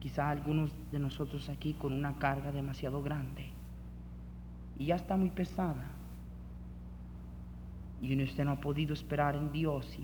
quizá 0.00 0.28
algunos 0.28 0.70
de 0.90 0.98
nosotros 0.98 1.48
aquí 1.48 1.72
con 1.72 1.92
una 1.92 2.18
carga 2.18 2.52
demasiado 2.52 3.02
grande 3.02 3.46
y 4.76 4.86
ya 4.86 4.96
está 4.96 5.16
muy 5.16 5.30
pesada. 5.30 5.97
Y 8.00 8.22
usted 8.22 8.44
no 8.44 8.52
ha 8.52 8.60
podido 8.60 8.94
esperar 8.94 9.34
en 9.34 9.50
Dios 9.50 9.98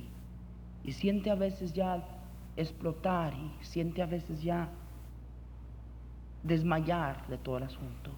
y, 0.84 0.92
siente 0.92 1.30
a 1.30 1.34
veces 1.34 1.72
ya 1.72 2.04
explotar 2.56 3.34
y 3.34 3.64
siente 3.64 4.02
a 4.02 4.06
veces 4.06 4.42
ya 4.42 4.68
desmayar 6.42 7.26
de 7.28 7.38
todo 7.38 7.58
el 7.58 7.64
asunto. 7.64 8.10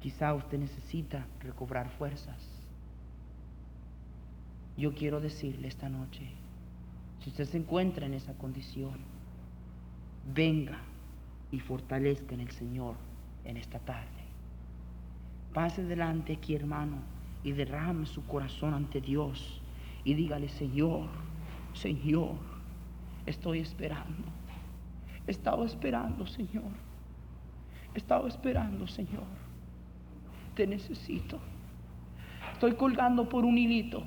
Quizá 0.00 0.32
usted 0.34 0.58
necesita 0.58 1.26
recobrar 1.40 1.90
fuerzas. 1.90 2.48
Yo 4.76 4.94
quiero 4.94 5.20
decirle 5.20 5.68
esta 5.68 5.90
noche, 5.90 6.32
si 7.20 7.28
usted 7.28 7.44
se 7.44 7.58
encuentra 7.58 8.06
en 8.06 8.14
esa 8.14 8.32
condición, 8.34 8.98
venga 10.32 10.78
y 11.50 11.60
fortalezca 11.60 12.34
en 12.34 12.40
el 12.40 12.50
Señor 12.50 12.94
en 13.44 13.58
esta 13.58 13.78
tarde. 13.78 14.19
Pase 15.52 15.84
delante 15.84 16.34
aquí, 16.34 16.54
hermano, 16.54 16.98
y 17.42 17.52
derrame 17.52 18.06
su 18.06 18.24
corazón 18.26 18.74
ante 18.74 19.00
Dios 19.00 19.60
y 20.04 20.14
dígale, 20.14 20.48
Señor, 20.48 21.08
Señor, 21.72 22.34
estoy 23.26 23.60
esperando. 23.60 24.28
He 25.26 25.30
estado 25.30 25.64
esperando, 25.64 26.26
Señor. 26.26 26.72
He 27.94 27.98
estado 27.98 28.26
esperando, 28.26 28.86
Señor 28.86 29.24
te 30.54 30.66
necesito. 30.66 31.38
Estoy 32.52 32.74
colgando 32.74 33.28
por 33.28 33.46
un 33.46 33.56
hilito, 33.56 34.02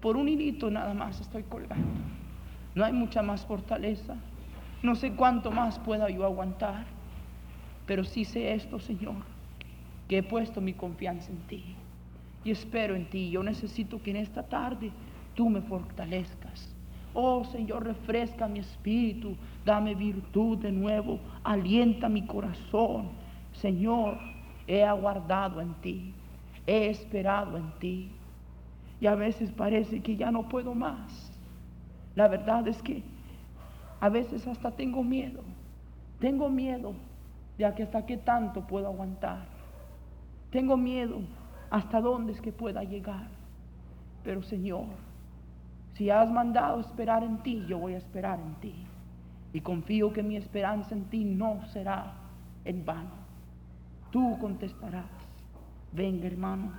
por 0.00 0.16
un 0.16 0.28
hilito 0.28 0.70
nada 0.70 0.94
más 0.94 1.20
estoy 1.20 1.42
colgando. 1.42 2.00
No 2.76 2.84
hay 2.84 2.92
mucha 2.92 3.22
más 3.22 3.44
fortaleza. 3.44 4.14
No 4.82 4.94
sé 4.94 5.12
cuánto 5.12 5.50
más 5.50 5.80
pueda 5.80 6.08
yo 6.10 6.24
aguantar, 6.24 6.84
pero 7.86 8.04
sí 8.04 8.24
sé 8.24 8.54
esto, 8.54 8.78
Señor, 8.78 9.16
que 10.08 10.18
he 10.18 10.22
puesto 10.22 10.60
mi 10.60 10.72
confianza 10.72 11.30
en 11.30 11.38
ti 11.48 11.76
y 12.46 12.52
espero 12.52 12.94
en 12.94 13.10
ti. 13.10 13.28
Yo 13.30 13.42
necesito 13.42 14.00
que 14.00 14.12
en 14.12 14.18
esta 14.18 14.44
tarde 14.44 14.92
tú 15.34 15.50
me 15.50 15.60
fortalezcas. 15.60 16.72
Oh 17.12 17.44
Señor, 17.44 17.84
refresca 17.84 18.46
mi 18.46 18.60
espíritu, 18.60 19.36
dame 19.64 19.96
virtud 19.96 20.58
de 20.58 20.70
nuevo, 20.70 21.18
alienta 21.42 22.08
mi 22.08 22.24
corazón. 22.24 23.08
Señor, 23.52 24.18
he 24.68 24.84
aguardado 24.84 25.60
en 25.60 25.74
ti, 25.74 26.14
he 26.66 26.88
esperado 26.88 27.56
en 27.56 27.72
ti. 27.80 28.10
Y 29.00 29.06
a 29.08 29.16
veces 29.16 29.50
parece 29.50 30.00
que 30.00 30.16
ya 30.16 30.30
no 30.30 30.48
puedo 30.48 30.72
más. 30.72 31.32
La 32.14 32.28
verdad 32.28 32.68
es 32.68 32.80
que 32.80 33.02
a 34.00 34.08
veces 34.08 34.46
hasta 34.46 34.70
tengo 34.70 35.02
miedo. 35.02 35.42
Tengo 36.20 36.48
miedo 36.48 36.94
de 37.58 37.74
que 37.74 37.82
hasta 37.82 38.06
qué 38.06 38.18
tanto 38.18 38.60
puedo 38.66 38.86
aguantar. 38.86 39.55
Tengo 40.56 40.78
miedo 40.78 41.20
hasta 41.68 42.00
dónde 42.00 42.32
es 42.32 42.40
que 42.40 42.50
pueda 42.50 42.82
llegar. 42.82 43.28
Pero 44.24 44.42
Señor, 44.42 44.86
si 45.92 46.08
has 46.08 46.30
mandado 46.30 46.80
esperar 46.80 47.22
en 47.22 47.42
ti, 47.42 47.66
yo 47.68 47.76
voy 47.76 47.92
a 47.92 47.98
esperar 47.98 48.40
en 48.40 48.54
ti. 48.54 48.74
Y 49.52 49.60
confío 49.60 50.14
que 50.14 50.22
mi 50.22 50.34
esperanza 50.34 50.94
en 50.94 51.10
ti 51.10 51.26
no 51.26 51.62
será 51.74 52.14
en 52.64 52.86
vano. 52.86 53.10
Tú 54.10 54.38
contestarás. 54.40 55.04
Venga, 55.92 56.26
hermano, 56.26 56.72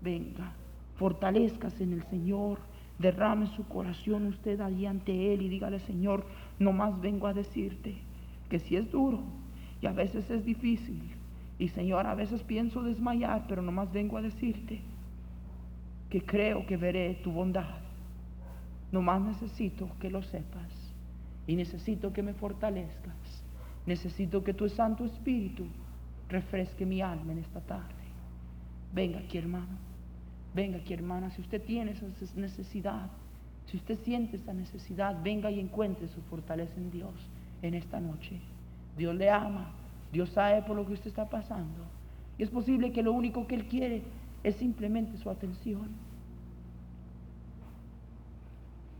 venga. 0.00 0.54
Fortalezcase 0.96 1.84
en 1.84 1.92
el 1.92 2.02
Señor. 2.02 2.58
Derrame 2.98 3.46
su 3.54 3.68
corazón 3.68 4.26
usted 4.26 4.60
allí 4.60 4.84
ante 4.84 5.32
Él 5.32 5.42
y 5.42 5.48
dígale, 5.48 5.78
Señor, 5.78 6.26
no 6.58 6.72
más 6.72 7.00
vengo 7.00 7.28
a 7.28 7.34
decirte 7.34 7.98
que 8.50 8.58
si 8.58 8.74
es 8.74 8.90
duro 8.90 9.20
y 9.80 9.86
a 9.86 9.92
veces 9.92 10.28
es 10.28 10.44
difícil. 10.44 11.21
Y 11.62 11.68
Señor, 11.68 12.08
a 12.08 12.16
veces 12.16 12.42
pienso 12.42 12.82
desmayar, 12.82 13.44
pero 13.46 13.62
no 13.62 13.70
más 13.70 13.92
vengo 13.92 14.16
a 14.16 14.20
decirte 14.20 14.80
que 16.10 16.20
creo 16.20 16.66
que 16.66 16.76
veré 16.76 17.20
tu 17.22 17.30
bondad. 17.30 17.76
No 18.90 19.00
más 19.00 19.22
necesito 19.22 19.88
que 20.00 20.10
lo 20.10 20.24
sepas 20.24 20.72
y 21.46 21.54
necesito 21.54 22.12
que 22.12 22.20
me 22.20 22.34
fortalezcas. 22.34 23.44
Necesito 23.86 24.42
que 24.42 24.54
tu 24.54 24.68
Santo 24.68 25.04
Espíritu 25.04 25.64
refresque 26.28 26.84
mi 26.84 27.00
alma 27.00 27.30
en 27.30 27.38
esta 27.38 27.60
tarde. 27.60 28.02
Venga 28.92 29.20
aquí, 29.20 29.38
hermano. 29.38 29.78
Venga 30.52 30.78
aquí, 30.78 30.94
hermana. 30.94 31.30
Si 31.30 31.42
usted 31.42 31.62
tiene 31.62 31.92
esa 31.92 32.06
necesidad, 32.34 33.08
si 33.66 33.76
usted 33.76 34.00
siente 34.00 34.34
esa 34.34 34.52
necesidad, 34.52 35.16
venga 35.22 35.48
y 35.48 35.60
encuentre 35.60 36.08
su 36.08 36.22
fortaleza 36.22 36.74
en 36.76 36.90
Dios 36.90 37.14
en 37.62 37.74
esta 37.74 38.00
noche. 38.00 38.40
Dios 38.96 39.14
le 39.14 39.30
ama. 39.30 39.76
Dios 40.12 40.28
sabe 40.30 40.62
por 40.62 40.76
lo 40.76 40.86
que 40.86 40.92
usted 40.92 41.08
está 41.08 41.28
pasando. 41.28 41.86
Y 42.36 42.42
es 42.42 42.50
posible 42.50 42.92
que 42.92 43.02
lo 43.02 43.12
único 43.12 43.46
que 43.46 43.54
Él 43.54 43.66
quiere 43.66 44.02
es 44.44 44.56
simplemente 44.56 45.16
su 45.16 45.30
atención. 45.30 45.88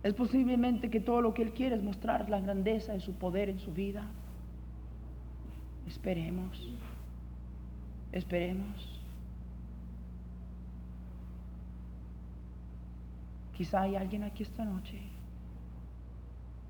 Es 0.03 0.15
posiblemente 0.15 0.91
que 0.91 1.01
todo 1.01 1.21
lo 1.21 1.35
que 1.35 1.43
Él 1.43 1.53
quiere 1.53 1.77
es 1.77 1.83
mostrar 1.83 2.29
la 2.29 2.41
grandeza 2.41 2.93
de 2.93 3.01
su 3.01 3.13
poder 3.13 3.49
en 3.49 3.61
su 3.61 3.73
vida. 3.73 4.05
Esperemos. 5.87 6.69
Esperemos. 8.11 9.01
Quizá 13.57 13.83
hay 13.83 13.97
alguien 13.97 14.25
aquí 14.25 14.43
esta 14.43 14.65
noche 14.65 14.99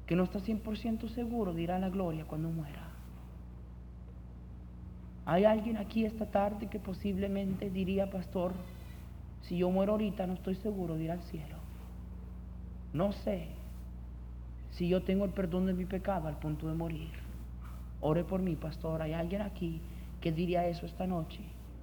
que 0.06 0.16
no 0.16 0.24
está 0.24 0.40
100% 0.40 1.08
seguro 1.08 1.54
de 1.54 1.62
ir 1.62 1.72
a 1.72 1.78
la 1.78 1.88
gloria 1.88 2.24
cuando 2.26 2.50
muera. 2.50 2.91
Hay 5.24 5.44
alguien 5.44 5.76
aquí 5.76 6.04
esta 6.04 6.26
tarde 6.26 6.66
que 6.66 6.80
posiblemente 6.80 7.70
diría, 7.70 8.10
pastor, 8.10 8.52
si 9.42 9.58
yo 9.58 9.70
muero 9.70 9.92
ahorita 9.92 10.26
no 10.26 10.34
estoy 10.34 10.56
seguro 10.56 10.96
de 10.96 11.04
ir 11.04 11.10
al 11.12 11.22
cielo. 11.22 11.56
No 12.92 13.12
sé 13.12 13.48
si 14.72 14.88
yo 14.88 15.02
tengo 15.02 15.24
el 15.24 15.30
perdón 15.30 15.66
de 15.66 15.74
mi 15.74 15.84
pecado 15.84 16.28
al 16.28 16.38
punto 16.38 16.68
de 16.68 16.74
morir. 16.74 17.10
Ore 18.00 18.24
por 18.24 18.40
mí, 18.40 18.56
pastor. 18.56 19.00
Hay 19.02 19.12
alguien 19.12 19.42
aquí 19.42 19.80
que 20.20 20.32
diría 20.32 20.66
eso 20.66 20.86
esta 20.86 21.06
noche. 21.06 21.40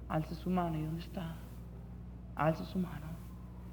Alce 0.08 0.34
su 0.34 0.50
mano. 0.50 0.78
¿Y 0.78 0.82
dónde 0.82 1.02
está? 1.02 1.36
Alce 2.34 2.64
su 2.66 2.78
mano. 2.78 3.06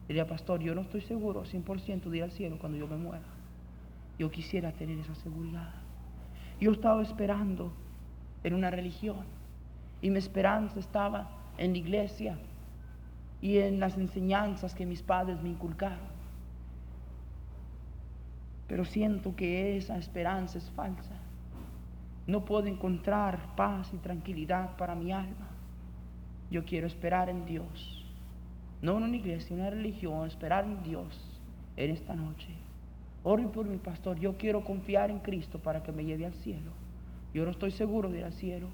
Diría, 0.08 0.26
pastor, 0.26 0.62
yo 0.62 0.74
no 0.74 0.82
estoy 0.82 1.02
seguro 1.02 1.44
100% 1.44 2.04
de 2.04 2.18
ir 2.18 2.24
al 2.24 2.32
cielo 2.32 2.58
cuando 2.58 2.78
yo 2.78 2.88
me 2.88 2.96
muera. 2.96 3.26
Yo 4.18 4.32
quisiera 4.32 4.72
tener 4.72 4.98
esa 5.00 5.16
seguridad. 5.16 5.74
Yo 6.62 6.72
estaba 6.72 7.04
esperando 7.04 7.74
en 8.44 8.54
una 8.54 8.72
religión 8.72 9.37
y 10.02 10.10
mi 10.10 10.18
esperanza 10.18 10.80
estaba 10.80 11.30
en 11.58 11.72
la 11.72 11.78
iglesia 11.78 12.38
y 13.42 13.58
en 13.58 13.80
las 13.80 13.98
enseñanzas 13.98 14.74
que 14.74 14.86
mis 14.86 15.02
padres 15.02 15.42
me 15.42 15.50
inculcaron. 15.50 16.18
Pero 18.68 18.84
siento 18.86 19.36
que 19.36 19.78
esa 19.78 19.98
esperanza 19.98 20.58
es 20.58 20.70
falsa. 20.72 21.16
No 22.26 22.44
puedo 22.44 22.68
encontrar 22.68 23.56
paz 23.56 23.94
y 23.94 23.98
tranquilidad 23.98 24.76
para 24.76 24.96
mi 24.96 25.12
alma. 25.12 25.48
Yo 26.52 26.66
quiero 26.66 26.88
esperar 26.88 27.30
en 27.30 27.46
Dios. 27.46 28.04
No 28.82 28.98
en 28.98 29.04
una 29.04 29.16
iglesia, 29.16 29.54
en 29.54 29.62
una 29.62 29.70
religión, 29.70 30.28
esperar 30.28 30.66
en 30.66 30.84
Dios 30.84 31.40
en 31.78 31.92
esta 31.92 32.16
noche. 32.16 32.50
Ore 33.24 33.48
por 33.48 33.66
mi 33.66 33.78
pastor. 33.78 34.20
Yo 34.20 34.38
quiero 34.38 34.64
confiar 34.64 35.10
en 35.10 35.20
Cristo 35.20 35.60
para 35.60 35.82
que 35.84 35.92
me 35.92 36.04
lleve 36.04 36.26
al 36.26 36.34
cielo. 36.34 36.72
Yo 37.34 37.46
no 37.46 37.52
estoy 37.52 37.72
seguro 37.72 38.10
de 38.10 38.20
ir 38.20 38.26
al 38.26 38.34
cielo, 38.34 38.68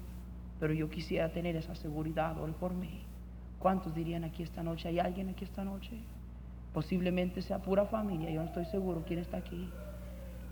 pero 0.60 0.72
yo 0.72 0.88
quisiera 0.88 1.30
tener 1.30 1.56
esa 1.56 1.74
seguridad. 1.74 2.38
Ore 2.38 2.52
por 2.52 2.74
mí. 2.74 3.02
¿Cuántos 3.58 3.94
dirían 3.94 4.24
aquí 4.24 4.42
esta 4.42 4.62
noche? 4.62 4.88
¿Hay 4.88 4.98
alguien 4.98 5.28
aquí 5.30 5.44
esta 5.44 5.64
noche? 5.64 5.98
Posiblemente 6.72 7.42
sea 7.42 7.58
pura 7.58 7.86
familia. 7.86 8.30
Yo 8.30 8.40
no 8.40 8.46
estoy 8.46 8.64
seguro 8.66 9.04
quién 9.06 9.18
está 9.18 9.38
aquí. 9.38 9.68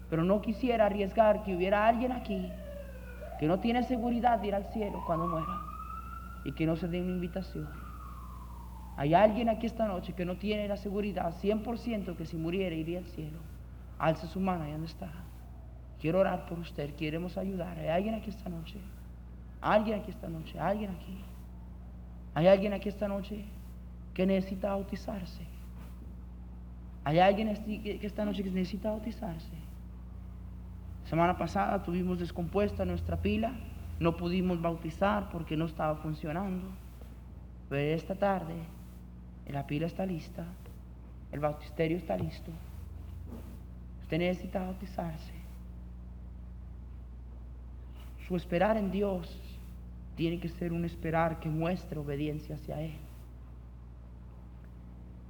Pero 0.08 0.24
no 0.24 0.40
quisiera 0.40 0.86
arriesgar 0.86 1.42
que 1.42 1.56
hubiera 1.56 1.86
alguien 1.86 2.12
aquí 2.12 2.50
que 3.42 3.48
no 3.48 3.58
tiene 3.58 3.82
seguridad 3.82 4.38
de 4.38 4.46
ir 4.46 4.54
al 4.54 4.72
cielo 4.72 5.02
cuando 5.04 5.26
muera 5.26 5.62
y 6.44 6.52
que 6.52 6.64
no 6.64 6.76
se 6.76 6.86
dé 6.86 7.00
una 7.00 7.10
invitación. 7.10 7.68
Hay 8.96 9.14
alguien 9.14 9.48
aquí 9.48 9.66
esta 9.66 9.88
noche 9.88 10.12
que 10.12 10.24
no 10.24 10.36
tiene 10.36 10.68
la 10.68 10.76
seguridad 10.76 11.34
100% 11.42 12.14
que 12.14 12.24
si 12.24 12.36
muriera 12.36 12.76
iría 12.76 12.98
al 12.98 13.06
cielo. 13.06 13.38
Alce 13.98 14.28
su 14.28 14.38
mano, 14.38 14.62
ahí 14.62 14.70
donde 14.70 14.86
está. 14.86 15.10
Quiero 16.00 16.20
orar 16.20 16.46
por 16.46 16.60
usted, 16.60 16.94
queremos 16.94 17.36
ayudar. 17.36 17.76
Hay 17.80 17.88
alguien 17.88 18.14
aquí 18.14 18.30
esta 18.30 18.48
noche. 18.48 18.78
Alguien 19.62 20.00
aquí 20.00 20.10
esta 20.10 20.28
noche, 20.28 20.58
alguien 20.58 20.90
aquí. 20.90 21.18
Hay 22.34 22.48
alguien 22.48 22.72
aquí 22.72 22.88
esta 22.88 23.06
noche 23.06 23.44
que 24.12 24.26
necesita 24.26 24.70
bautizarse. 24.70 25.46
Hay 27.04 27.20
alguien 27.20 27.54
que 27.64 28.06
esta 28.06 28.24
noche 28.24 28.42
que 28.42 28.50
necesita 28.50 28.90
bautizarse. 28.90 29.56
Semana 31.04 31.36
pasada 31.36 31.82
tuvimos 31.82 32.18
descompuesta 32.18 32.84
nuestra 32.84 33.16
pila, 33.16 33.52
no 34.00 34.16
pudimos 34.16 34.60
bautizar 34.60 35.28
porque 35.30 35.56
no 35.56 35.66
estaba 35.66 35.96
funcionando. 35.96 36.66
Pero 37.68 37.94
esta 37.94 38.14
tarde 38.14 38.54
la 39.46 39.66
pila 39.66 39.86
está 39.86 40.06
lista, 40.06 40.44
el 41.30 41.40
bautisterio 41.40 41.98
está 41.98 42.16
listo. 42.16 42.50
Usted 44.02 44.18
necesita 44.18 44.60
bautizarse. 44.60 45.32
Su 48.26 48.36
esperar 48.36 48.76
en 48.76 48.90
Dios 48.90 49.51
tiene 50.16 50.38
que 50.38 50.48
ser 50.48 50.72
un 50.72 50.84
esperar 50.84 51.40
que 51.40 51.48
muestre 51.48 51.98
obediencia 51.98 52.56
hacia 52.56 52.80
Él. 52.80 52.94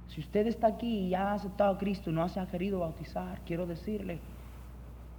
Si 0.09 0.21
usted 0.21 0.45
está 0.45 0.67
aquí 0.67 1.07
y 1.07 1.09
ya 1.09 1.31
ha 1.31 1.33
aceptado 1.33 1.73
a 1.73 1.77
Cristo 1.77 2.11
y 2.11 2.13
no 2.13 2.27
se 2.29 2.39
ha 2.39 2.47
querido 2.47 2.79
bautizar, 2.79 3.41
quiero 3.45 3.65
decirle, 3.65 4.19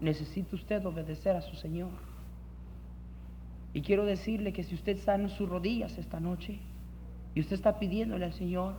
necesita 0.01 0.55
usted 0.55 0.85
obedecer 0.87 1.35
a 1.35 1.41
su 1.41 1.57
Señor. 1.57 1.91
Y 3.73 3.81
quiero 3.81 4.05
decirle 4.05 4.53
que 4.53 4.63
si 4.63 4.75
usted 4.77 4.97
está 4.97 5.17
en 5.17 5.29
sus 5.29 5.49
rodillas 5.49 5.99
esta 5.99 6.21
noche 6.21 6.61
y 7.35 7.41
usted 7.41 7.57
está 7.57 7.81
pidiéndole 7.81 8.25
al 8.25 8.35
Señor, 8.35 8.77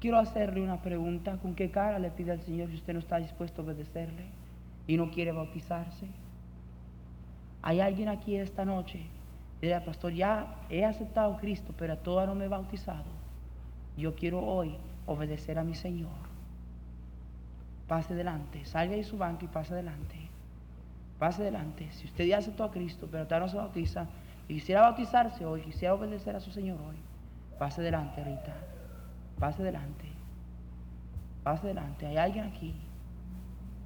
quiero 0.00 0.18
hacerle 0.18 0.62
una 0.62 0.82
pregunta. 0.82 1.38
¿Con 1.38 1.54
qué 1.54 1.70
cara 1.70 2.00
le 2.00 2.10
pide 2.10 2.32
al 2.32 2.40
Señor 2.40 2.68
si 2.70 2.74
usted 2.74 2.94
no 2.94 2.98
está 2.98 3.18
dispuesto 3.18 3.62
a 3.62 3.64
obedecerle 3.66 4.24
y 4.88 4.96
no 4.96 5.12
quiere 5.12 5.30
bautizarse? 5.30 6.08
Hay 7.62 7.78
alguien 7.78 8.08
aquí 8.08 8.34
esta 8.34 8.64
noche. 8.64 9.06
Dirá, 9.64 9.84
pastor, 9.84 10.12
ya 10.12 10.56
he 10.68 10.84
aceptado 10.84 11.34
a 11.34 11.38
Cristo, 11.38 11.72
pero 11.76 11.96
todavía 11.96 12.32
no 12.32 12.38
me 12.38 12.44
he 12.44 12.48
bautizado. 12.48 13.04
Yo 13.96 14.14
quiero 14.14 14.44
hoy 14.44 14.76
obedecer 15.06 15.58
a 15.58 15.64
mi 15.64 15.74
Señor 15.74 16.24
pase 17.86 18.14
adelante, 18.14 18.64
salga 18.64 18.96
de 18.96 19.04
su 19.04 19.18
banco 19.18 19.44
y 19.44 19.48
pase 19.48 19.74
adelante. 19.74 20.16
Pase 21.18 21.42
adelante. 21.42 21.90
Si 21.92 22.06
usted 22.06 22.24
ya 22.24 22.38
aceptó 22.38 22.64
a 22.64 22.70
Cristo, 22.70 23.08
pero 23.10 23.24
todavía 23.24 23.46
no 23.46 23.52
se 23.52 23.56
bautiza, 23.56 24.06
y 24.48 24.54
quisiera 24.54 24.82
bautizarse 24.82 25.44
hoy, 25.44 25.62
quisiera 25.62 25.94
obedecer 25.94 26.34
a 26.36 26.40
su 26.40 26.50
Señor 26.50 26.78
hoy, 26.80 26.96
pase 27.58 27.80
adelante 27.80 28.20
ahorita. 28.20 28.54
Pase 29.38 29.62
adelante. 29.62 30.06
Pase 31.42 31.66
adelante. 31.66 32.06
Hay 32.06 32.16
alguien 32.16 32.46
aquí. 32.46 32.74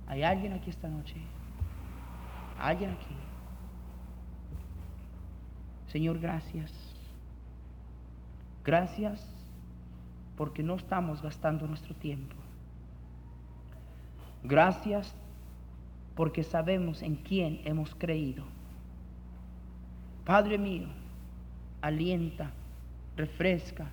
Hay 0.06 0.22
alguien 0.22 0.52
aquí 0.52 0.70
esta 0.70 0.88
noche. 0.88 1.16
Alguien 2.58 2.90
aquí. 2.90 3.27
Señor, 5.88 6.18
gracias. 6.18 6.72
Gracias 8.64 9.26
porque 10.36 10.62
no 10.62 10.76
estamos 10.76 11.22
gastando 11.22 11.66
nuestro 11.66 11.94
tiempo. 11.94 12.36
Gracias 14.44 15.14
porque 16.14 16.42
sabemos 16.42 17.02
en 17.02 17.16
quién 17.16 17.60
hemos 17.64 17.94
creído. 17.94 18.44
Padre 20.24 20.58
mío, 20.58 20.88
alienta, 21.80 22.50
refresca, 23.16 23.86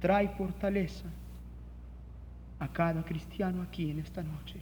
trae 0.00 0.28
fortaleza 0.28 1.06
a 2.58 2.68
cada 2.68 3.02
cristiano 3.04 3.62
aquí 3.62 3.90
en 3.90 4.00
esta 4.00 4.22
noche. 4.22 4.60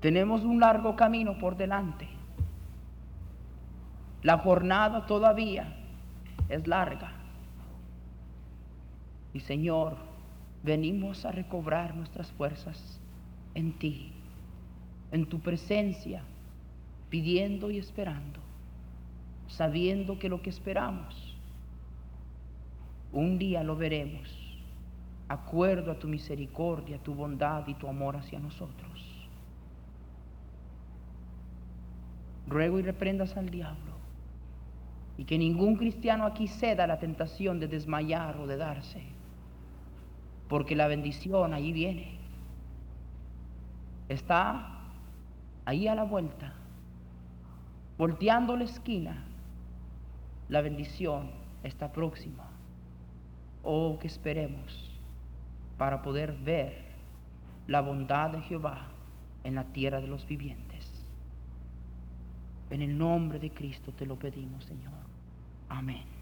Tenemos 0.00 0.44
un 0.44 0.60
largo 0.60 0.94
camino 0.94 1.38
por 1.38 1.56
delante. 1.56 2.06
La 4.24 4.38
jornada 4.38 5.04
todavía 5.04 5.76
es 6.48 6.66
larga. 6.66 7.12
Y 9.34 9.40
Señor, 9.40 9.96
venimos 10.62 11.26
a 11.26 11.30
recobrar 11.30 11.94
nuestras 11.94 12.32
fuerzas 12.32 12.98
en 13.54 13.74
ti, 13.74 14.12
en 15.12 15.26
tu 15.26 15.40
presencia, 15.40 16.22
pidiendo 17.10 17.70
y 17.70 17.76
esperando, 17.76 18.40
sabiendo 19.46 20.18
que 20.18 20.30
lo 20.30 20.40
que 20.40 20.48
esperamos, 20.48 21.36
un 23.12 23.38
día 23.38 23.62
lo 23.62 23.76
veremos, 23.76 24.58
acuerdo 25.28 25.92
a 25.92 25.98
tu 25.98 26.08
misericordia, 26.08 26.96
tu 26.96 27.14
bondad 27.14 27.68
y 27.68 27.74
tu 27.74 27.88
amor 27.88 28.16
hacia 28.16 28.38
nosotros. 28.38 29.28
Ruego 32.46 32.78
y 32.78 32.82
reprendas 32.82 33.36
al 33.36 33.50
diablo 33.50 33.93
y 35.16 35.24
que 35.24 35.38
ningún 35.38 35.76
cristiano 35.76 36.24
aquí 36.24 36.48
ceda 36.48 36.86
la 36.86 36.98
tentación 36.98 37.60
de 37.60 37.68
desmayar 37.68 38.36
o 38.38 38.46
de 38.46 38.56
darse, 38.56 39.02
porque 40.48 40.74
la 40.74 40.88
bendición 40.88 41.54
allí 41.54 41.72
viene. 41.72 42.18
Está 44.08 44.80
ahí 45.64 45.88
a 45.88 45.94
la 45.94 46.04
vuelta, 46.04 46.52
volteando 47.96 48.56
la 48.56 48.64
esquina, 48.64 49.24
la 50.48 50.60
bendición 50.60 51.30
está 51.62 51.92
próxima. 51.92 52.50
Oh, 53.62 53.98
que 53.98 54.08
esperemos 54.08 55.00
para 55.78 56.02
poder 56.02 56.32
ver 56.32 56.84
la 57.66 57.80
bondad 57.80 58.30
de 58.30 58.42
Jehová 58.42 58.88
en 59.42 59.54
la 59.54 59.64
tierra 59.64 60.00
de 60.00 60.06
los 60.06 60.26
vivientes. 60.26 60.90
En 62.70 62.82
el 62.82 62.96
nombre 62.96 63.38
de 63.38 63.50
Cristo 63.50 63.92
te 63.92 64.04
lo 64.04 64.18
pedimos, 64.18 64.64
Señor. 64.64 65.03
Amén. 65.68 66.13